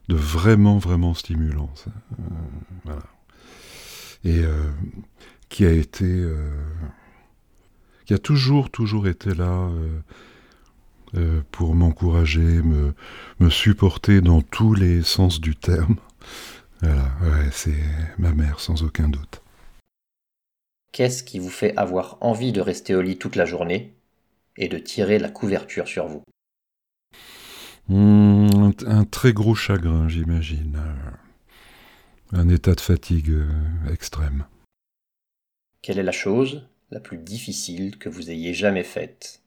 de 0.08 0.16
vraiment, 0.16 0.78
vraiment 0.78 1.14
stimulant. 1.14 1.70
ça. 1.76 1.92
Euh, 2.20 2.24
voilà. 2.86 3.04
Et 4.24 4.40
euh, 4.40 4.70
qui 5.50 5.66
a 5.66 5.72
été, 5.72 6.06
euh, 6.06 6.52
qui 8.06 8.14
a 8.14 8.18
toujours, 8.18 8.70
toujours 8.70 9.08
été 9.08 9.34
là. 9.34 9.70
pour 11.52 11.74
m'encourager, 11.74 12.62
me, 12.62 12.94
me 13.40 13.50
supporter 13.50 14.22
dans 14.22 14.42
tous 14.42 14.74
les 14.74 15.02
sens 15.02 15.40
du 15.42 15.56
terme. 15.56 15.96
Voilà, 16.82 17.12
ouais, 17.24 17.50
c'est 17.52 17.82
ma 18.20 18.34
mère 18.34 18.60
sans 18.60 18.84
aucun 18.84 19.10
doute. 19.10 19.42
Qu'est-ce 20.92 21.24
qui 21.24 21.40
vous 21.40 21.50
fait 21.50 21.76
avoir 21.76 22.18
envie 22.22 22.52
de 22.52 22.62
rester 22.62 22.94
au 22.94 23.02
lit 23.02 23.18
toute 23.18 23.36
la 23.36 23.46
journée 23.46 23.94
et 24.58 24.68
de 24.68 24.78
tirer 24.78 25.18
la 25.18 25.30
couverture 25.30 25.88
sur 25.88 26.08
vous? 26.08 26.24
Hmm, 27.90 28.72
un, 28.86 29.06
très 29.06 29.32
gros 29.32 29.56
chagrin, 29.56 30.10
j'imagine. 30.10 30.78
Un 32.34 32.50
état 32.50 32.76
de 32.76 32.82
fatigue 32.82 33.30
euh, 33.30 33.48
extrême. 33.92 34.46
Quelle 35.82 36.00
est 36.00 36.04
la 36.04 36.12
chose 36.12 36.68
la 36.92 37.00
plus 37.00 37.18
difficile 37.18 37.98
que 37.98 38.10
vous 38.10 38.30
ayez 38.30 38.54
jamais 38.54 38.84
faite? 38.84 39.42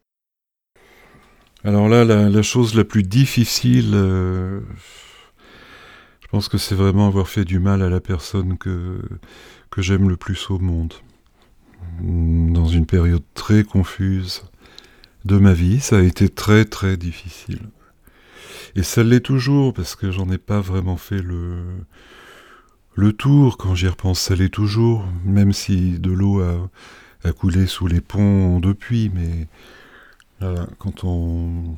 Alors 1.65 1.91
là, 1.91 2.07
la, 2.07 2.31
la 2.31 2.43
chose 2.43 2.75
la 2.75 2.85
plus 2.85 3.03
difficile, 3.03 3.91
euh, 3.93 4.61
je 6.23 6.29
pense 6.29 6.49
que 6.49 6.57
c'est 6.57 6.75
vraiment 6.75 7.07
avoir 7.07 7.29
fait 7.29 7.45
du 7.45 7.59
mal 7.59 7.83
à 7.83 7.91
la 7.91 8.01
personne 8.01 8.57
que, 8.57 9.03
que 9.71 9.83
j'aime 9.83 10.09
le 10.09 10.17
plus 10.17 10.51
au 10.51 10.59
monde. 10.59 10.95
Dans 12.01 12.67
une 12.67 12.87
période 12.87 13.25
très 13.35 13.65
confuse 13.65 14.45
de 15.27 15.37
ma 15.37 15.53
vie, 15.53 15.81
ça 15.81 15.99
a 15.99 16.03
été 16.03 16.31
très 16.31 16.65
très 16.65 16.97
difficile. 16.97 17.69
Et 18.77 18.83
ça 18.83 19.03
l'est 19.03 19.21
toujours, 19.21 19.73
parce 19.75 19.97
que 19.97 20.11
j'en 20.11 20.31
ai 20.31 20.39
pas 20.39 20.61
vraiment 20.61 20.97
fait 20.97 21.23
le, 21.23 21.57
le 22.95 23.13
tour. 23.13 23.57
Quand 23.57 23.75
j'y 23.75 23.89
repense, 23.89 24.21
ça 24.21 24.35
l'est 24.35 24.49
toujours, 24.49 25.05
même 25.25 25.53
si 25.53 25.99
de 25.99 26.11
l'eau 26.11 26.41
a, 26.41 27.33
coulé 27.33 27.67
sous 27.67 27.87
les 27.87 28.01
ponts 28.01 28.61
depuis, 28.61 29.11
mais 29.15 29.49
quand 30.79 31.05
on, 31.05 31.77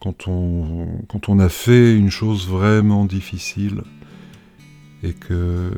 quand 0.00 0.28
on, 0.28 1.04
quand 1.08 1.28
on 1.28 1.38
a 1.38 1.48
fait 1.48 1.94
une 1.94 2.10
chose 2.10 2.48
vraiment 2.48 3.04
difficile 3.04 3.82
et 5.02 5.12
que, 5.12 5.70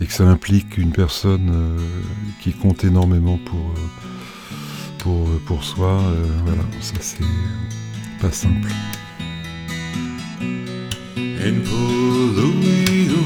et 0.00 0.06
que 0.06 0.12
ça 0.12 0.24
implique 0.28 0.78
une 0.78 0.92
personne 0.92 1.50
euh, 1.52 1.78
qui 2.40 2.52
compte 2.52 2.84
énormément 2.84 3.38
pour, 3.38 3.58
euh, 3.58 4.98
pour, 4.98 5.28
pour 5.46 5.64
soi, 5.64 6.00
euh, 6.00 6.24
voilà, 6.44 6.62
ça 6.80 6.94
c'est 7.00 7.24
pas 8.20 8.32
simple. 8.32 8.70
In 11.16 11.62
Puluium, 11.64 13.22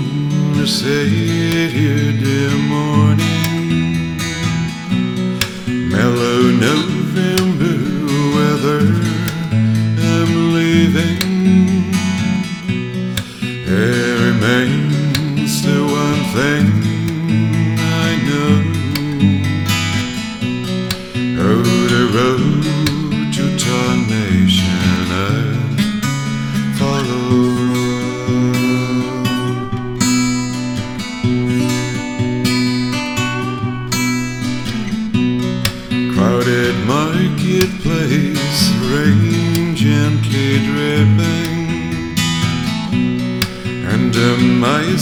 say 0.66 1.08
here, 1.08 2.12
dear 2.12 2.50
morning. 2.68 4.18
Mellow 5.90 6.50
November 6.68 7.76
weather, 8.34 8.84
I'm 10.12 10.32
leaving. 10.54 11.20
There 13.66 14.16
remains 14.26 15.52
the 15.62 15.78
one 15.84 16.24
thing 16.34 16.81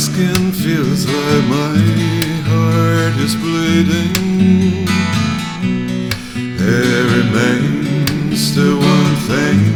skin 0.00 0.50
feels 0.50 1.04
like 1.04 1.44
my 1.48 1.76
heart 2.48 3.14
is 3.20 3.34
bleeding. 3.36 4.86
There 6.56 7.04
remains 7.18 8.54
the 8.54 8.76
one 8.76 9.16
thing 9.28 9.69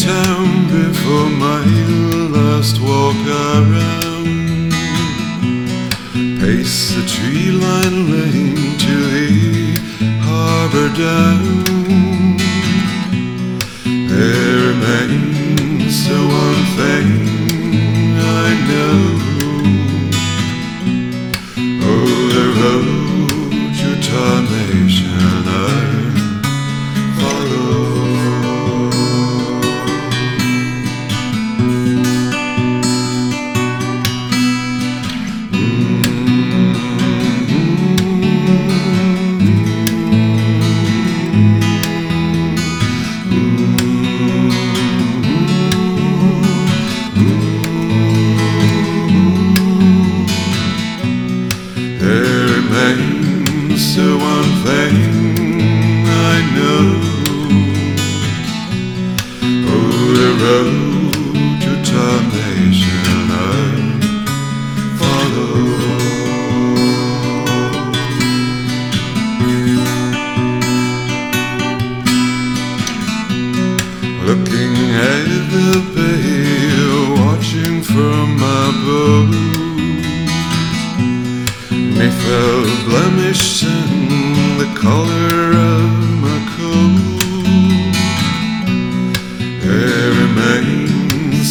town 0.00 0.66
before 0.68 1.28
my 1.28 1.62
last 2.32 2.80
walk 2.80 3.20
around. 3.26 4.72
Pace 6.40 6.94
the 6.94 7.04
tree 7.06 7.50
line 7.50 8.10
lane 8.10 8.78
to 8.78 8.94
the 9.14 9.76
harbor 10.22 10.88
down. 10.96 12.36
There 14.08 14.60
remains 14.72 16.08
the 16.08 16.20
one 16.44 16.64
thing 16.78 17.08
I 18.16 18.48
know. 18.68 19.09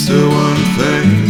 The 0.07 0.29
one 0.29 0.55
thing 0.77 1.28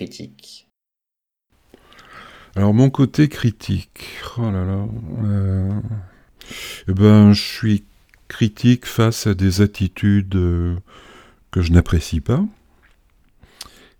critique 0.00 0.66
Alors 2.56 2.72
mon 2.72 2.88
côté 2.88 3.28
critique, 3.28 4.06
oh 4.38 4.50
là 4.50 4.64
là, 4.64 4.86
euh, 5.24 5.80
eh 6.88 6.94
ben 6.94 7.34
je 7.34 7.42
suis 7.42 7.84
critique 8.26 8.86
face 8.86 9.26
à 9.26 9.34
des 9.34 9.60
attitudes 9.60 10.36
euh, 10.36 10.78
que 11.50 11.60
je 11.60 11.72
n'apprécie 11.72 12.22
pas. 12.22 12.42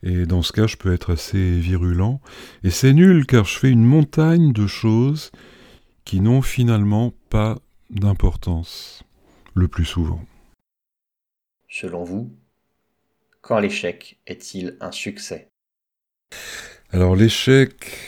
Et 0.02 0.24
dans 0.24 0.40
ce 0.40 0.52
cas, 0.52 0.66
je 0.66 0.76
peux 0.76 0.94
être 0.94 1.12
assez 1.12 1.58
virulent. 1.58 2.22
Et 2.64 2.70
c'est 2.70 2.94
nul 2.94 3.26
car 3.26 3.44
je 3.44 3.58
fais 3.58 3.70
une 3.70 3.84
montagne 3.84 4.54
de 4.54 4.66
choses 4.66 5.30
qui 6.06 6.20
n'ont 6.20 6.40
finalement 6.40 7.12
pas 7.28 7.58
d'importance, 7.90 9.02
le 9.52 9.68
plus 9.68 9.84
souvent. 9.84 10.24
Selon 11.68 12.04
vous, 12.04 12.32
quand 13.42 13.58
l'échec 13.58 14.18
est-il 14.26 14.78
un 14.80 14.92
succès? 14.92 15.50
Alors 16.92 17.16
l'échec 17.16 17.98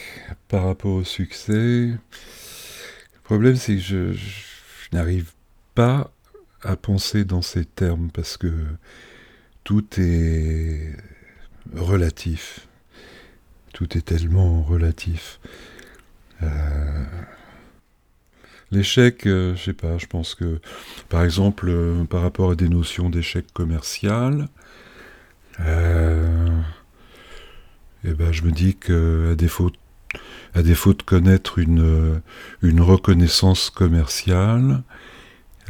par 0.48 0.64
rapport 0.64 0.92
au 0.92 1.04
succès, 1.04 1.86
le 1.86 1.98
problème 3.24 3.56
c'est 3.56 3.76
que 3.76 3.80
je, 3.80 4.14
n'arrive 4.92 5.32
pas 5.74 6.10
à 6.62 6.76
penser 6.76 7.24
dans 7.24 7.42
ces 7.42 7.64
termes 7.64 8.10
parce 8.12 8.36
que 8.36 8.52
tout 9.64 9.86
est 9.98 10.94
relatif. 11.74 12.66
Tout 13.72 13.96
est 13.96 14.02
tellement 14.02 14.62
relatif. 14.62 15.40
Euh, 16.42 17.04
L'échec, 18.72 19.26
euh, 19.26 19.54
je 19.54 19.64
sais 19.64 19.72
pas, 19.74 19.98
je 19.98 20.06
pense 20.06 20.34
que, 20.34 20.58
par 21.10 21.22
exemple, 21.22 21.66
euh, 21.68 22.04
par 22.04 22.22
rapport 22.22 22.52
à 22.52 22.54
des 22.54 22.70
notions 22.70 23.10
d'échec 23.10 23.44
commercial, 23.52 24.48
euh, 25.60 26.48
eh 28.04 28.14
ben, 28.14 28.32
je 28.32 28.42
me 28.42 28.50
dis 28.50 28.76
que 28.76 29.30
à 29.32 29.34
défaut, 29.34 29.70
à 30.54 30.62
défaut 30.62 30.94
de 30.94 31.02
connaître 31.02 31.58
une, 31.58 31.82
euh, 31.82 32.18
une 32.62 32.80
reconnaissance 32.80 33.70
commerciale, 33.70 34.82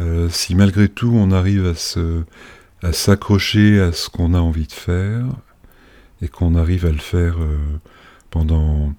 euh, 0.01 0.29
si 0.31 0.55
malgré 0.55 0.89
tout 0.89 1.13
on 1.15 1.31
arrive 1.31 1.67
à 1.67 1.75
se, 1.75 2.23
à 2.83 2.93
s'accrocher 2.93 3.81
à 3.81 3.93
ce 3.93 4.09
qu'on 4.09 4.35
a 4.35 4.41
envie 4.41 4.67
de 4.67 4.73
faire 4.73 5.27
et 6.23 6.29
qu'on 6.29 6.55
arrive 6.55 6.87
à 6.87 6.91
le 6.91 6.99
faire 6.99 7.37
euh, 7.39 7.59
pendant 8.31 8.95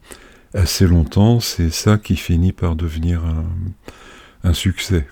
assez 0.54 0.86
longtemps, 0.86 1.40
c'est 1.40 1.72
ça 1.72 1.98
qui 1.98 2.16
finit 2.16 2.52
par 2.52 2.76
devenir 2.76 3.26
un, 3.26 3.46
un 4.44 4.54
succès. 4.54 5.08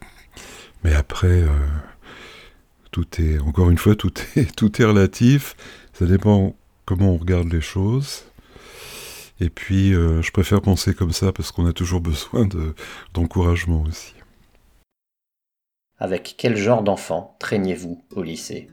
Mais 0.84 0.94
après, 0.94 1.46
tout 2.92 3.08
est, 3.20 3.40
encore 3.40 3.72
une 3.72 3.78
fois, 3.78 3.96
tout 3.96 4.14
est, 4.36 4.56
tout 4.56 4.80
est 4.82 4.86
relatif. 4.86 5.56
Ça 5.94 6.06
dépend 6.06 6.56
comment 6.92 7.14
on 7.14 7.18
regarde 7.18 7.50
les 7.54 7.62
choses. 7.62 8.26
Et 9.40 9.50
puis, 9.50 9.94
euh, 9.94 10.22
je 10.22 10.30
préfère 10.32 10.62
penser 10.62 10.94
comme 10.94 11.14
ça 11.14 11.32
parce 11.32 11.54
qu'on 11.54 11.66
a 11.66 11.72
toujours 11.72 12.02
besoin 12.02 12.46
de, 12.46 12.76
d'encouragement 13.14 13.84
aussi. 13.84 14.14
Avec 16.00 16.36
quel 16.38 16.58
genre 16.58 16.84
d'enfant 16.84 17.38
traîniez-vous 17.40 18.04
au 18.14 18.24
lycée? 18.24 18.68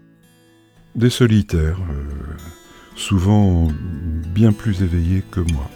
Des 0.97 1.11
solitaires, 1.11 1.79
euh, 1.79 2.37
souvent 2.97 3.69
bien 4.35 4.53
plus 4.53 4.83
éveillés 4.83 5.23
que 5.31 5.39
moi. 5.39 5.71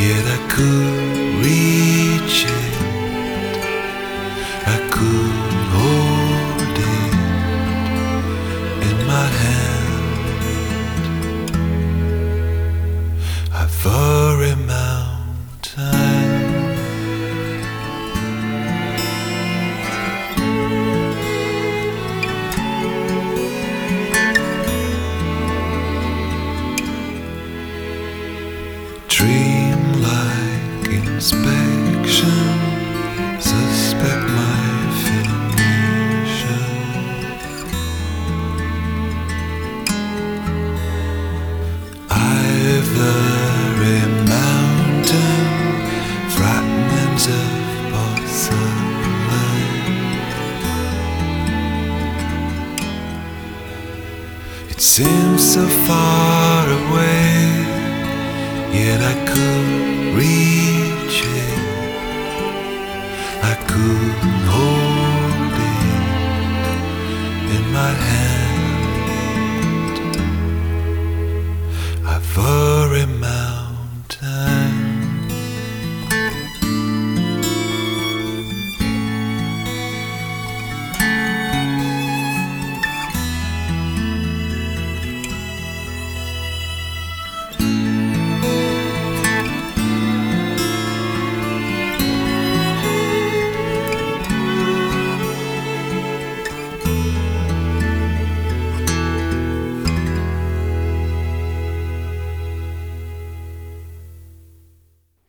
Yet 0.00 0.24
I 0.26 0.38
could 0.48 1.44
reach 1.44 2.44
it. 2.44 2.57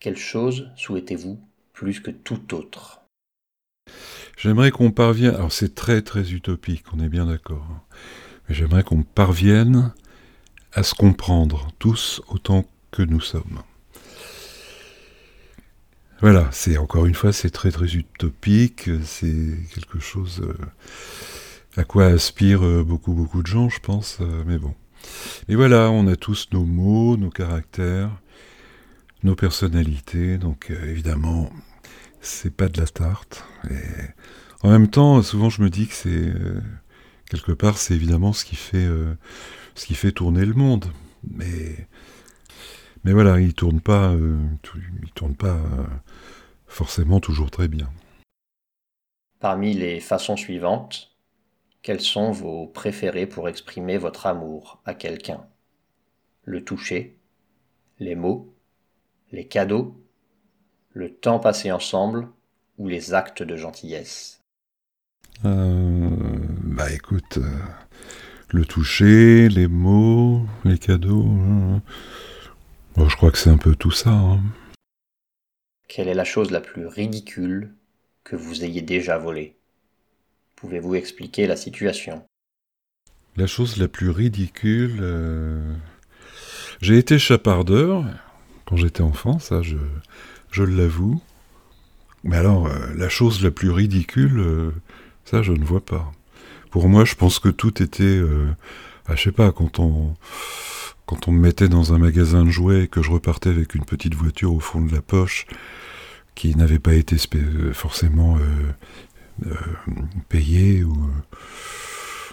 Quelle 0.00 0.16
chose 0.16 0.70
souhaitez-vous 0.76 1.38
plus 1.74 2.00
que 2.00 2.10
tout 2.10 2.54
autre? 2.54 3.02
J'aimerais 4.38 4.70
qu'on 4.70 4.92
parvienne, 4.92 5.34
alors 5.34 5.52
c'est 5.52 5.74
très 5.74 6.00
très 6.00 6.32
utopique, 6.32 6.84
on 6.94 7.00
est 7.00 7.10
bien 7.10 7.26
d'accord, 7.26 7.66
hein. 7.70 7.82
mais 8.48 8.54
j'aimerais 8.54 8.82
qu'on 8.82 9.02
parvienne 9.02 9.92
à 10.72 10.84
se 10.84 10.94
comprendre 10.94 11.68
tous 11.78 12.22
autant 12.28 12.64
que 12.90 13.02
nous 13.02 13.20
sommes. 13.20 13.60
Voilà, 16.22 16.48
c'est 16.50 16.78
encore 16.78 17.04
une 17.04 17.14
fois, 17.14 17.34
c'est 17.34 17.50
très 17.50 17.70
très 17.70 17.94
utopique, 17.94 18.88
c'est 19.04 19.58
quelque 19.74 20.00
chose 20.00 20.40
euh, 20.42 20.54
à 21.76 21.84
quoi 21.84 22.06
aspirent 22.06 22.64
euh, 22.64 22.82
beaucoup 22.82 23.12
beaucoup 23.12 23.42
de 23.42 23.46
gens, 23.46 23.68
je 23.68 23.80
pense, 23.80 24.16
euh, 24.22 24.44
mais 24.46 24.56
bon. 24.56 24.74
Et 25.50 25.56
voilà, 25.56 25.90
on 25.90 26.06
a 26.06 26.16
tous 26.16 26.48
nos 26.52 26.64
mots, 26.64 27.18
nos 27.18 27.30
caractères, 27.30 28.10
nos 29.22 29.34
personnalités, 29.34 30.38
donc 30.38 30.70
euh, 30.70 30.90
évidemment, 30.90 31.50
c'est 32.20 32.54
pas 32.54 32.68
de 32.68 32.80
la 32.80 32.86
tarte. 32.86 33.44
Et 33.70 33.74
en 34.62 34.70
même 34.70 34.88
temps, 34.88 35.22
souvent 35.22 35.50
je 35.50 35.62
me 35.62 35.70
dis 35.70 35.86
que 35.88 35.94
c'est 35.94 36.08
euh, 36.08 36.60
quelque 37.30 37.52
part, 37.52 37.78
c'est 37.78 37.94
évidemment 37.94 38.32
ce 38.32 38.44
qui 38.44 38.56
fait 38.56 38.84
euh, 38.84 39.14
ce 39.74 39.86
qui 39.86 39.94
fait 39.94 40.12
tourner 40.12 40.44
le 40.44 40.54
monde. 40.54 40.86
Mais 41.28 41.88
mais 43.04 43.12
voilà, 43.12 43.40
il 43.40 43.54
tourne 43.54 43.80
pas, 43.80 44.14
il 44.14 45.10
tourne 45.14 45.34
pas 45.34 45.58
forcément 46.66 47.18
toujours 47.18 47.50
très 47.50 47.68
bien. 47.68 47.88
Parmi 49.38 49.72
les 49.72 50.00
façons 50.00 50.36
suivantes, 50.36 51.16
quelles 51.82 52.02
sont 52.02 52.30
vos 52.30 52.66
préférées 52.66 53.26
pour 53.26 53.48
exprimer 53.48 53.96
votre 53.96 54.26
amour 54.26 54.82
à 54.84 54.92
quelqu'un? 54.92 55.46
Le 56.44 56.62
toucher, 56.62 57.16
les 57.98 58.14
mots, 58.14 58.49
les 59.32 59.46
cadeaux, 59.48 59.96
le 60.92 61.14
temps 61.14 61.40
passé 61.40 61.72
ensemble 61.72 62.28
ou 62.78 62.88
les 62.88 63.14
actes 63.14 63.42
de 63.42 63.56
gentillesse 63.56 64.40
Euh, 65.44 66.10
bah 66.64 66.92
écoute, 66.92 67.38
euh, 67.38 67.58
le 68.50 68.64
toucher, 68.64 69.48
les 69.48 69.68
mots, 69.68 70.46
les 70.64 70.78
cadeaux. 70.78 71.26
hein. 71.26 71.82
Bon, 72.96 73.08
je 73.08 73.16
crois 73.16 73.30
que 73.30 73.38
c'est 73.38 73.50
un 73.50 73.58
peu 73.58 73.74
tout 73.74 73.90
ça. 73.90 74.10
hein. 74.10 74.40
Quelle 75.88 76.08
est 76.08 76.14
la 76.14 76.24
chose 76.24 76.50
la 76.52 76.62
plus 76.62 76.86
ridicule 76.86 77.74
que 78.24 78.34
vous 78.34 78.64
ayez 78.64 78.80
déjà 78.80 79.18
volée? 79.18 79.58
Pouvez-vous 80.56 80.94
expliquer 80.94 81.46
la 81.46 81.56
situation? 81.56 82.24
La 83.36 83.46
chose 83.46 83.76
la 83.76 83.88
plus 83.88 84.10
ridicule. 84.10 84.98
euh, 85.00 85.74
J'ai 86.80 86.98
été 86.98 87.18
chapardeur 87.18 88.04
quand 88.70 88.76
j'étais 88.76 89.02
enfant, 89.02 89.40
ça 89.40 89.62
je, 89.62 90.62
l'avoue. 90.62 91.20
Mais 92.22 92.36
alors, 92.36 92.68
euh, 92.68 92.94
la 92.96 93.08
chose 93.08 93.42
la 93.42 93.50
plus 93.50 93.70
ridicule, 93.70 94.38
euh, 94.38 94.70
ça 95.24 95.42
je 95.42 95.52
ne 95.52 95.64
vois 95.64 95.84
pas. 95.84 96.12
Pour 96.70 96.88
moi, 96.88 97.04
je 97.04 97.16
pense 97.16 97.40
que 97.40 97.48
tout 97.48 97.82
était. 97.82 98.04
euh, 98.04 98.46
ah, 99.08 99.16
je 99.16 99.24
sais 99.24 99.32
pas, 99.32 99.50
quand 99.50 99.80
on. 99.80 100.14
Quand 101.06 101.26
on 101.26 101.32
me 101.32 101.40
mettait 101.40 101.68
dans 101.68 101.92
un 101.92 101.98
magasin 101.98 102.44
de 102.44 102.50
jouets 102.50 102.84
et 102.84 102.88
que 102.88 103.02
je 103.02 103.10
repartais 103.10 103.50
avec 103.50 103.74
une 103.74 103.84
petite 103.84 104.14
voiture 104.14 104.54
au 104.54 104.60
fond 104.60 104.80
de 104.80 104.94
la 104.94 105.02
poche 105.02 105.46
qui 106.36 106.54
n'avait 106.54 106.78
pas 106.78 106.94
été 106.94 107.16
forcément 107.72 108.38
payée 110.28 110.84
ou. 110.84 110.96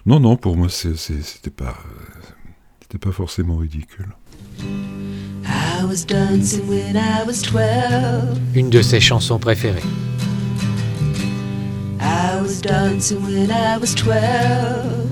non, 0.05 0.19
non, 0.19 0.38
pour 0.38 0.57
moi, 0.57 0.69
c'était 0.69 1.49
pas, 1.49 1.75
c'était 2.81 2.99
pas 2.99 3.11
forcément 3.11 3.57
ridicule. 3.57 4.13
I 5.47 5.85
was 5.85 6.03
dancing 6.05 6.67
when 6.67 6.97
I 6.97 7.23
was 7.23 7.41
12. 7.41 8.37
Une 8.55 8.69
de 8.69 8.81
ses 8.81 8.99
chansons 8.99 9.39
préférées. 9.39 9.83
I 11.99 12.41
was 12.41 12.61
dancing 12.61 13.21
when 13.23 13.51
I 13.51 13.77
was 13.77 13.93
12. 13.95 15.07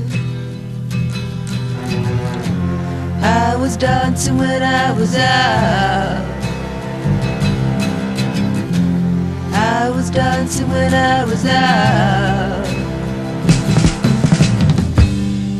I 3.21 3.55
was 3.57 3.77
dancing 3.77 4.37
when 4.37 4.61
I 4.61 4.91
was 4.93 5.15
out. 5.15 6.23
I 9.53 9.89
was 9.89 10.09
dancing 10.09 10.69
when 10.69 10.93
I 10.93 11.25
was 11.25 11.45
out. 11.45 12.65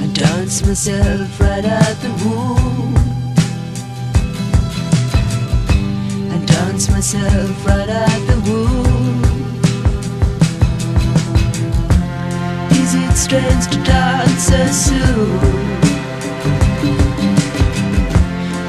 I 0.03 0.07
danced 0.13 0.65
myself 0.67 1.39
right 1.39 1.65
out 1.65 1.95
the 2.01 2.09
womb. 2.23 2.64
Danced 6.86 7.13
myself 7.15 7.65
right 7.65 7.89
out 7.89 8.27
the 8.27 8.38
womb. 8.45 9.23
Is 12.69 12.93
it 12.93 13.15
strange 13.17 13.67
to 13.71 13.83
dance 13.83 14.43
so 14.43 14.65
soon? 14.67 15.39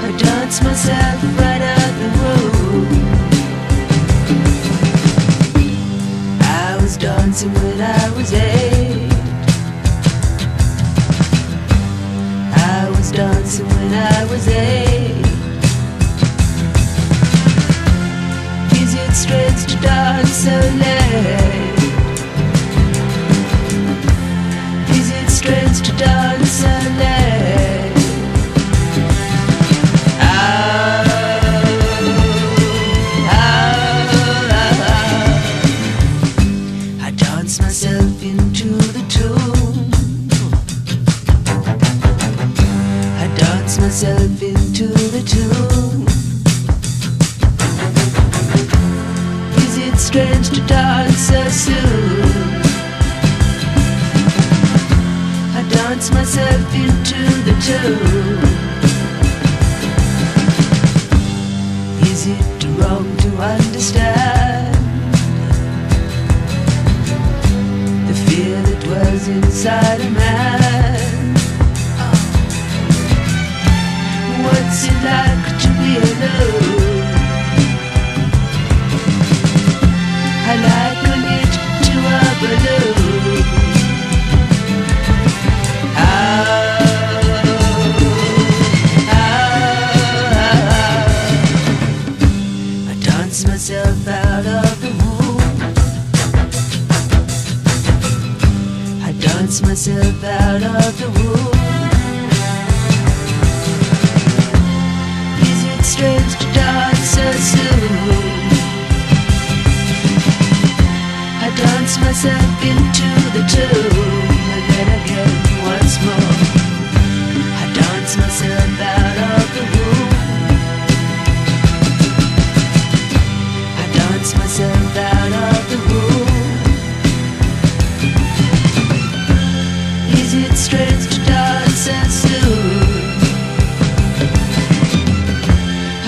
I 0.02 0.16
dance 0.16 0.62
myself 0.62 1.22
right 1.38 1.60
out 1.60 1.92
the 2.00 2.08
room. 2.20 2.88
I 6.40 6.78
was 6.80 6.96
dancing 6.96 7.52
when 7.52 7.80
I 7.82 8.10
was 8.16 8.32
eight. 8.32 9.12
I 12.56 12.88
was 12.96 13.12
dancing 13.12 13.68
when 13.68 13.92
I 13.92 14.24
was 14.30 14.48
eight. 14.48 14.85
Strange 19.26 19.66
to 19.66 19.76
dance 19.80 20.30
so 20.30 20.50
late? 20.50 21.74
Is 24.90 25.10
it 25.10 25.28
strange 25.28 25.82
to 25.82 25.92
dance 25.96 26.50
late? 26.96 27.45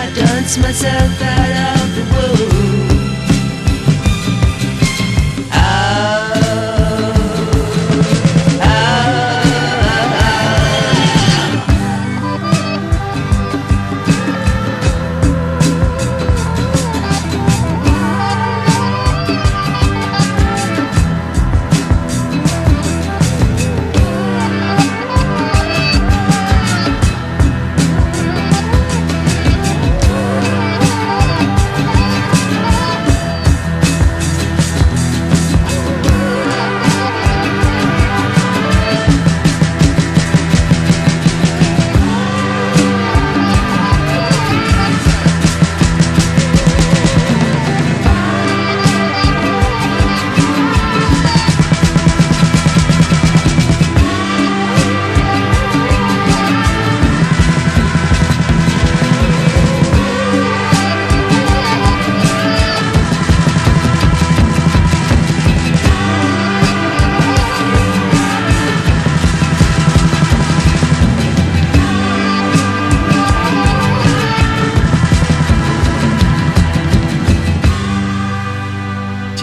I 0.00 0.10
dance 0.14 0.58
myself 0.58 1.22
out 1.22 1.80
of 1.80 1.94
the 1.94 2.02
womb. 2.42 2.47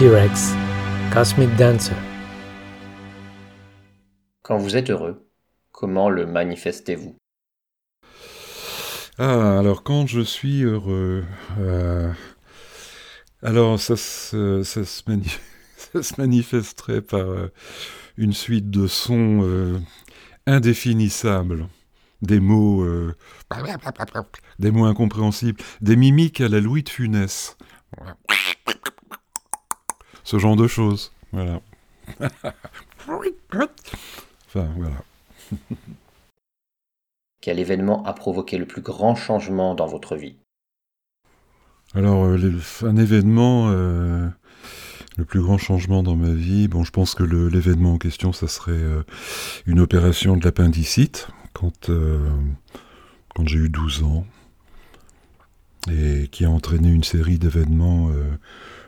T-Rex, 0.06 0.52
Cosmic 1.12 1.50
Dancer. 1.56 1.96
Quand 4.44 4.56
vous 4.56 4.76
êtes 4.76 4.88
heureux, 4.90 5.28
comment 5.72 6.10
le 6.10 6.26
manifestez-vous? 6.26 7.16
Ah, 9.18 9.58
alors 9.58 9.82
quand 9.82 10.06
je 10.06 10.20
suis 10.20 10.62
heureux, 10.62 11.24
euh, 11.58 12.12
alors 13.42 13.80
ça 13.80 13.96
se, 13.96 14.62
ça, 14.62 14.84
se 14.84 15.02
mani- 15.08 15.40
ça 15.76 16.04
se 16.04 16.14
manifesterait 16.20 17.02
par 17.02 17.28
euh, 17.28 17.52
une 18.16 18.32
suite 18.32 18.70
de 18.70 18.86
sons 18.86 19.40
euh, 19.42 19.80
indéfinissables, 20.46 21.66
des 22.22 22.38
mots, 22.38 22.84
euh, 22.84 23.12
des 24.60 24.70
mots 24.70 24.84
incompréhensibles, 24.84 25.60
des 25.80 25.96
mimiques 25.96 26.40
à 26.40 26.48
la 26.48 26.60
Louis 26.60 26.84
de 26.84 26.90
Funès. 26.90 27.56
Ce 30.26 30.40
genre 30.40 30.56
de 30.56 30.66
choses, 30.66 31.12
voilà. 31.32 31.60
Enfin, 34.48 34.68
voilà. 34.76 35.04
Quel 37.40 37.60
événement 37.60 38.04
a 38.04 38.12
provoqué 38.12 38.58
le 38.58 38.66
plus 38.66 38.82
grand 38.82 39.14
changement 39.14 39.76
dans 39.76 39.86
votre 39.86 40.16
vie? 40.16 40.34
Alors, 41.94 42.24
euh, 42.24 42.60
un 42.82 42.96
événement, 42.96 43.68
euh, 43.68 44.28
le 45.16 45.24
plus 45.24 45.40
grand 45.40 45.58
changement 45.58 46.02
dans 46.02 46.16
ma 46.16 46.32
vie, 46.32 46.66
bon, 46.66 46.82
je 46.82 46.90
pense 46.90 47.14
que 47.14 47.22
l'événement 47.22 47.92
en 47.92 47.98
question, 47.98 48.32
ça 48.32 48.48
serait 48.48 48.72
euh, 48.72 49.04
une 49.64 49.78
opération 49.78 50.36
de 50.36 50.44
l'appendicite 50.44 51.28
quand, 51.52 51.88
euh, 51.88 52.28
quand 53.36 53.46
j'ai 53.46 53.58
eu 53.58 53.68
12 53.68 54.02
ans 54.02 54.26
et 55.88 56.26
qui 56.32 56.44
a 56.44 56.50
entraîné 56.50 56.90
une 56.90 57.04
série 57.04 57.38
d'événements 57.38 58.10
euh, 58.10 58.36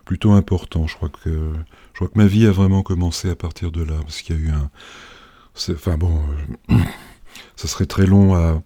plutôt 0.09 0.33
importants. 0.33 0.87
Je 0.87 0.97
crois 0.97 1.11
que 1.11 1.53
je 1.93 1.95
crois 1.95 2.09
que 2.09 2.17
ma 2.17 2.27
vie 2.27 2.47
a 2.47 2.51
vraiment 2.51 2.83
commencé 2.83 3.29
à 3.29 3.37
partir 3.37 3.71
de 3.71 3.83
là 3.83 3.97
parce 4.01 4.23
qu'il 4.23 4.37
y 4.37 4.39
a 4.39 4.43
eu 4.43 4.51
un, 4.51 4.71
enfin 5.75 5.99
bon, 5.99 6.19
euh, 6.71 6.75
ça 7.57 7.69
serait 7.69 7.85
très 7.85 8.07
long 8.07 8.35
à 8.35 8.63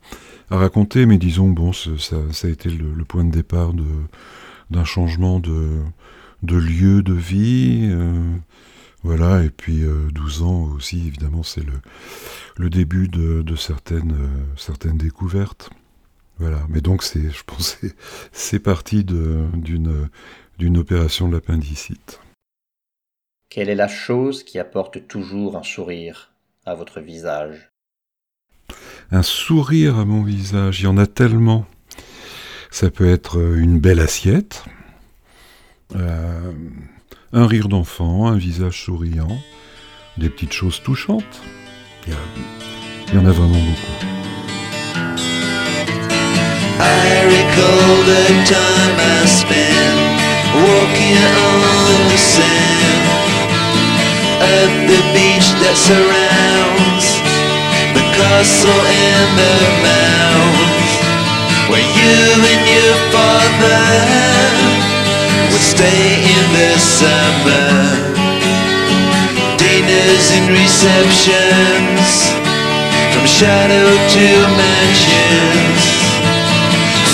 raconter, 0.50 1.04
mais 1.04 1.18
disons, 1.18 1.48
bon, 1.48 1.72
ça, 1.72 1.90
ça 1.98 2.46
a 2.46 2.50
été 2.50 2.70
le, 2.70 3.04
point 3.04 3.24
de 3.24 3.32
départ 3.32 3.72
de, 3.72 3.84
d'un 4.70 4.84
changement 4.84 5.40
de, 5.40 5.80
de 6.44 6.56
lieu 6.56 7.02
de 7.02 7.14
vie. 7.14 7.88
euh, 7.90 8.36
voilà, 9.02 9.42
et 9.42 9.50
puis 9.50 9.82
euh, 9.82 10.08
12 10.12 10.42
ans 10.42 10.62
aussi, 10.76 11.08
évidemment, 11.08 11.42
c'est 11.42 11.64
le, 11.64 11.72
le 12.56 12.70
début 12.70 13.08
de, 13.08 13.42
de 13.42 13.56
certaines, 13.56 14.12
euh, 14.12 14.44
certaines 14.56 14.96
découvertes. 14.96 15.70
Voilà, 16.38 16.60
mais 16.68 16.80
donc 16.80 17.02
c'est, 17.02 17.30
je 17.30 17.42
pense, 17.44 17.78
c'est, 18.32 18.58
parti 18.58 19.04
d'une, 19.04 20.08
d'une 20.58 20.78
opération 20.78 21.28
de 21.28 21.34
l'appendicite. 21.34 22.20
Quelle 23.48 23.68
est 23.68 23.74
la 23.74 23.88
chose 23.88 24.44
qui 24.44 24.58
apporte 24.58 25.06
toujours 25.08 25.56
un 25.56 25.62
sourire 25.62 26.32
à 26.64 26.74
votre 26.74 27.00
visage? 27.00 27.70
Un 29.10 29.22
sourire 29.22 29.98
à 29.98 30.04
mon 30.04 30.22
visage. 30.22 30.80
Il 30.80 30.84
y 30.84 30.86
en 30.86 30.96
a 30.96 31.06
tellement. 31.06 31.66
Ça 32.70 32.90
peut 32.90 33.08
être 33.10 33.38
une 33.56 33.78
belle 33.78 34.00
assiette, 34.00 34.64
euh, 35.94 36.52
un 37.34 37.46
rire 37.46 37.68
d'enfant, 37.68 38.26
un 38.28 38.38
visage 38.38 38.82
souriant, 38.84 39.38
des 40.16 40.30
petites 40.30 40.52
choses 40.54 40.80
touchantes. 40.82 41.42
Il 42.06 42.12
y, 42.14 42.16
a- 42.16 42.18
il 43.08 43.14
y 43.14 43.18
en 43.18 43.26
a 43.26 43.30
vraiment 43.32 43.58
beaucoup. 43.58 44.06
I 46.80 47.24
recall 47.26 48.04
the 48.06 48.44
time 48.48 48.96
I 48.98 49.21
spent 49.21 49.21
walking 49.21 49.21
on 51.18 52.08
the 52.08 52.20
at 54.42 54.70
the 54.90 55.00
beach 55.14 55.48
that 55.62 55.76
surrounds 55.76 57.06
the 57.94 58.04
castle 58.16 58.82
and 58.84 59.28
the 59.38 59.56
mounds 59.84 60.92
where 61.70 61.82
you 61.82 62.16
and 62.42 62.62
your 62.68 62.96
father 63.14 63.86
would 65.52 65.62
stay 65.64 66.20
in 66.26 66.44
the 66.56 66.72
summer. 66.80 67.70
Dinners 69.60 70.26
and 70.36 70.46
receptions 70.50 72.32
from 73.12 73.24
shadow 73.26 73.88
to 74.14 74.26
mansions 74.58 75.84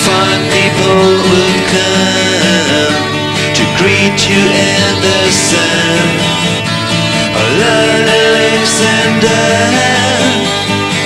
Fine 0.07 0.45
people 0.51 1.05
would 1.29 1.59
come 1.73 3.18
to 3.55 3.65
greet 3.81 4.19
you 4.29 4.43
in 4.45 4.93
the 5.01 5.21
sun. 5.31 6.09
Alone 7.45 8.09
Alexander, 8.09 9.47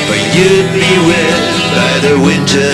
but 0.09 0.22
you'd 0.34 0.70
be 0.74 0.90
wet 1.07 1.43
by 1.76 1.93
the 2.07 2.14
winter. 2.26 2.72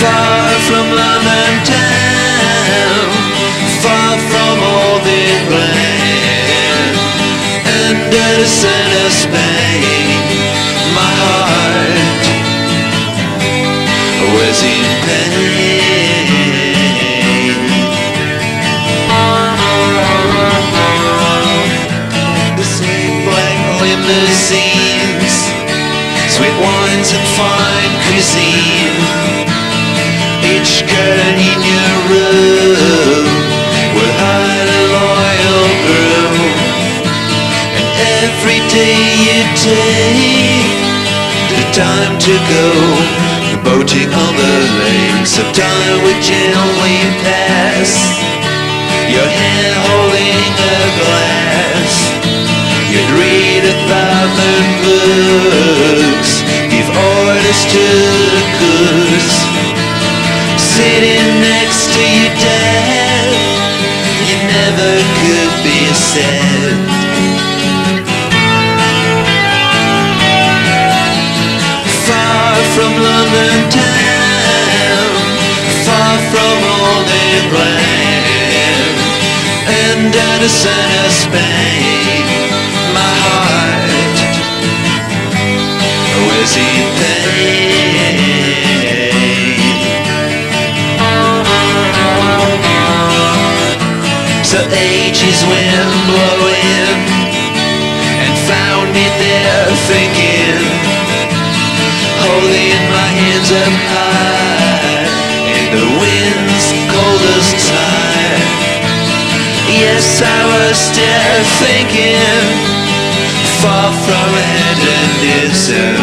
Far 0.00 0.48
from 0.66 0.86
London 1.00 1.52
town, 1.64 3.08
far 3.84 4.12
from 4.30 4.54
all 4.72 4.98
the 5.10 5.26
land, 5.52 6.94
under 7.86 8.28
the 8.40 8.46
sun 8.46 8.88
of 9.04 9.12
Spain, 9.12 10.06
my 10.96 11.10
heart 11.22 12.09
was 14.34 14.62
in 14.62 14.84
pain. 15.04 15.30
The 22.56 22.64
sweet 22.64 23.24
black 23.24 23.58
limousines, 23.80 25.34
sweet 26.28 26.56
wines 26.60 27.10
and 27.16 27.26
fine 27.38 27.92
cuisine. 28.04 29.00
Each 30.52 30.84
girl 30.84 31.36
in 31.50 31.60
your 31.72 31.92
room 32.10 33.24
will 33.94 34.14
hide 34.20 34.68
a 34.68 34.82
loyal 34.96 35.64
groom, 35.84 36.36
and 37.76 37.88
every 38.28 38.60
day 38.68 39.00
you 39.24 39.40
take 39.56 40.68
the 41.48 41.62
time 41.72 42.14
to 42.18 42.34
go 42.52 43.39
boating 43.64 44.10
on 44.12 44.32
the 44.36 44.56
lakes 44.82 45.38
of 45.38 45.46
time 45.52 45.96
would 46.04 46.20
gently 46.22 46.98
pass. 47.24 47.90
Your 49.08 49.26
hand 49.26 49.74
holding 49.86 50.44
a 50.56 50.78
glass. 51.00 51.92
You'd 52.90 53.12
read 53.16 53.62
a 53.64 53.76
thousand 53.90 54.66
books. 54.84 56.32
Give 56.72 56.88
orders 56.88 57.60
to 57.74 57.84
the 58.34 58.44
cooks 58.60 59.50
sitting 60.60 61.40
next 61.40 61.92
to 61.94 62.00
your 62.00 62.34
dad 62.40 63.26
you 64.28 64.36
never 64.46 64.92
could 65.20 65.52
be 65.64 65.80
sad 65.92 66.49
at 80.06 80.38
the 80.40 80.48
sun 80.48 81.10
Spain, 81.10 82.24
my 82.96 83.12
heart 83.24 83.90
was 86.26 86.56
in 86.56 86.84
pain. 87.00 88.20
So 94.42 94.58
ages 94.72 95.44
went 95.44 95.92
blowing, 96.08 96.98
and 98.24 98.34
found 98.48 98.88
me 98.96 99.04
there 99.20 99.68
thinking 99.90 100.64
holding 102.24 102.82
my 102.94 103.08
hands 103.20 103.50
up 103.52 103.74
high 103.92 104.99
Yes, 109.92 110.22
I 110.22 110.40
was 110.46 110.78
still 110.78 111.42
thinking, 111.58 112.46
far 113.58 113.90
from 114.06 114.30
hedonism. 114.54 115.98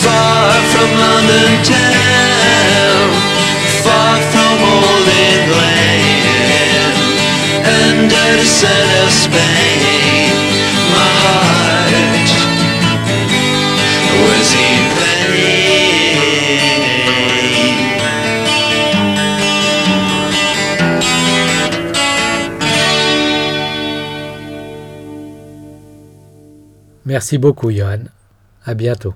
Far 0.00 0.48
from 0.72 0.90
London 1.04 1.52
town, 1.60 3.08
far 3.84 4.16
from 4.32 4.56
old 4.72 5.08
England, 5.28 6.24
under 7.84 8.28
the 8.40 8.48
sun 8.48 8.88
of 9.04 9.10
Spain 9.12 10.32
my 10.96 11.10
heart 11.20 11.59
Merci 27.04 27.38
beaucoup, 27.38 27.70
Johan. 27.70 28.04
À 28.64 28.74
bientôt. 28.74 29.14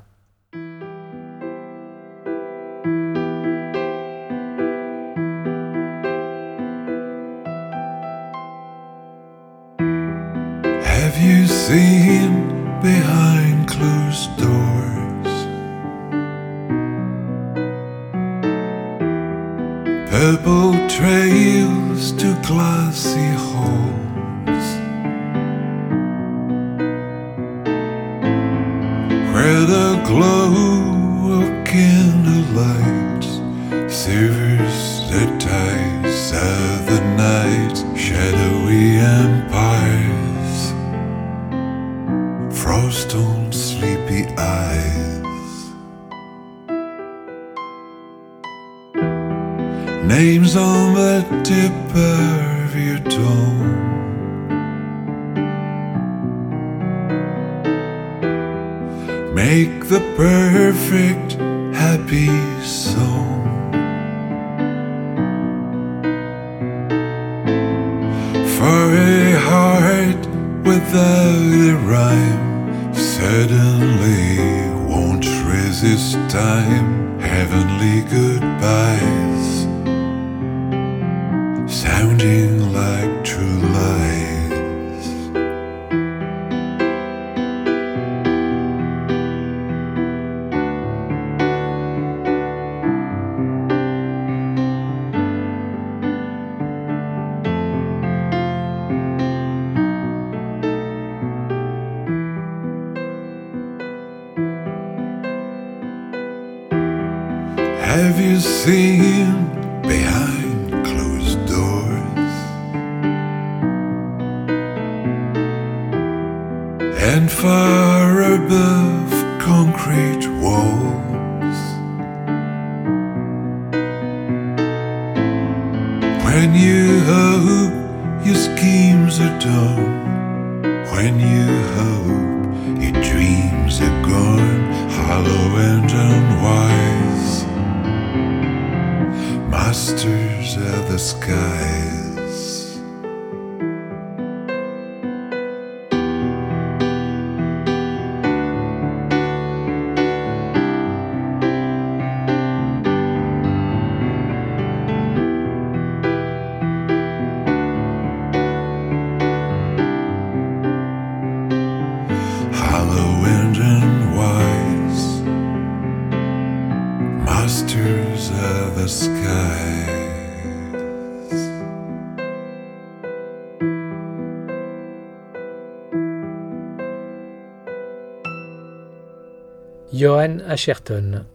Asherton. 180.54 181.26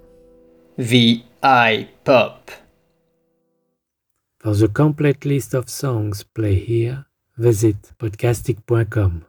V.I. 0.78 1.89
Pop. 2.05 2.51
For 4.39 4.53
the 4.53 4.70
complete 4.70 5.26
list 5.26 5.53
of 5.53 5.70
songs 5.70 6.24
play 6.24 6.55
here, 6.55 7.05
visit 7.38 7.76
podcastic.com. 7.99 9.28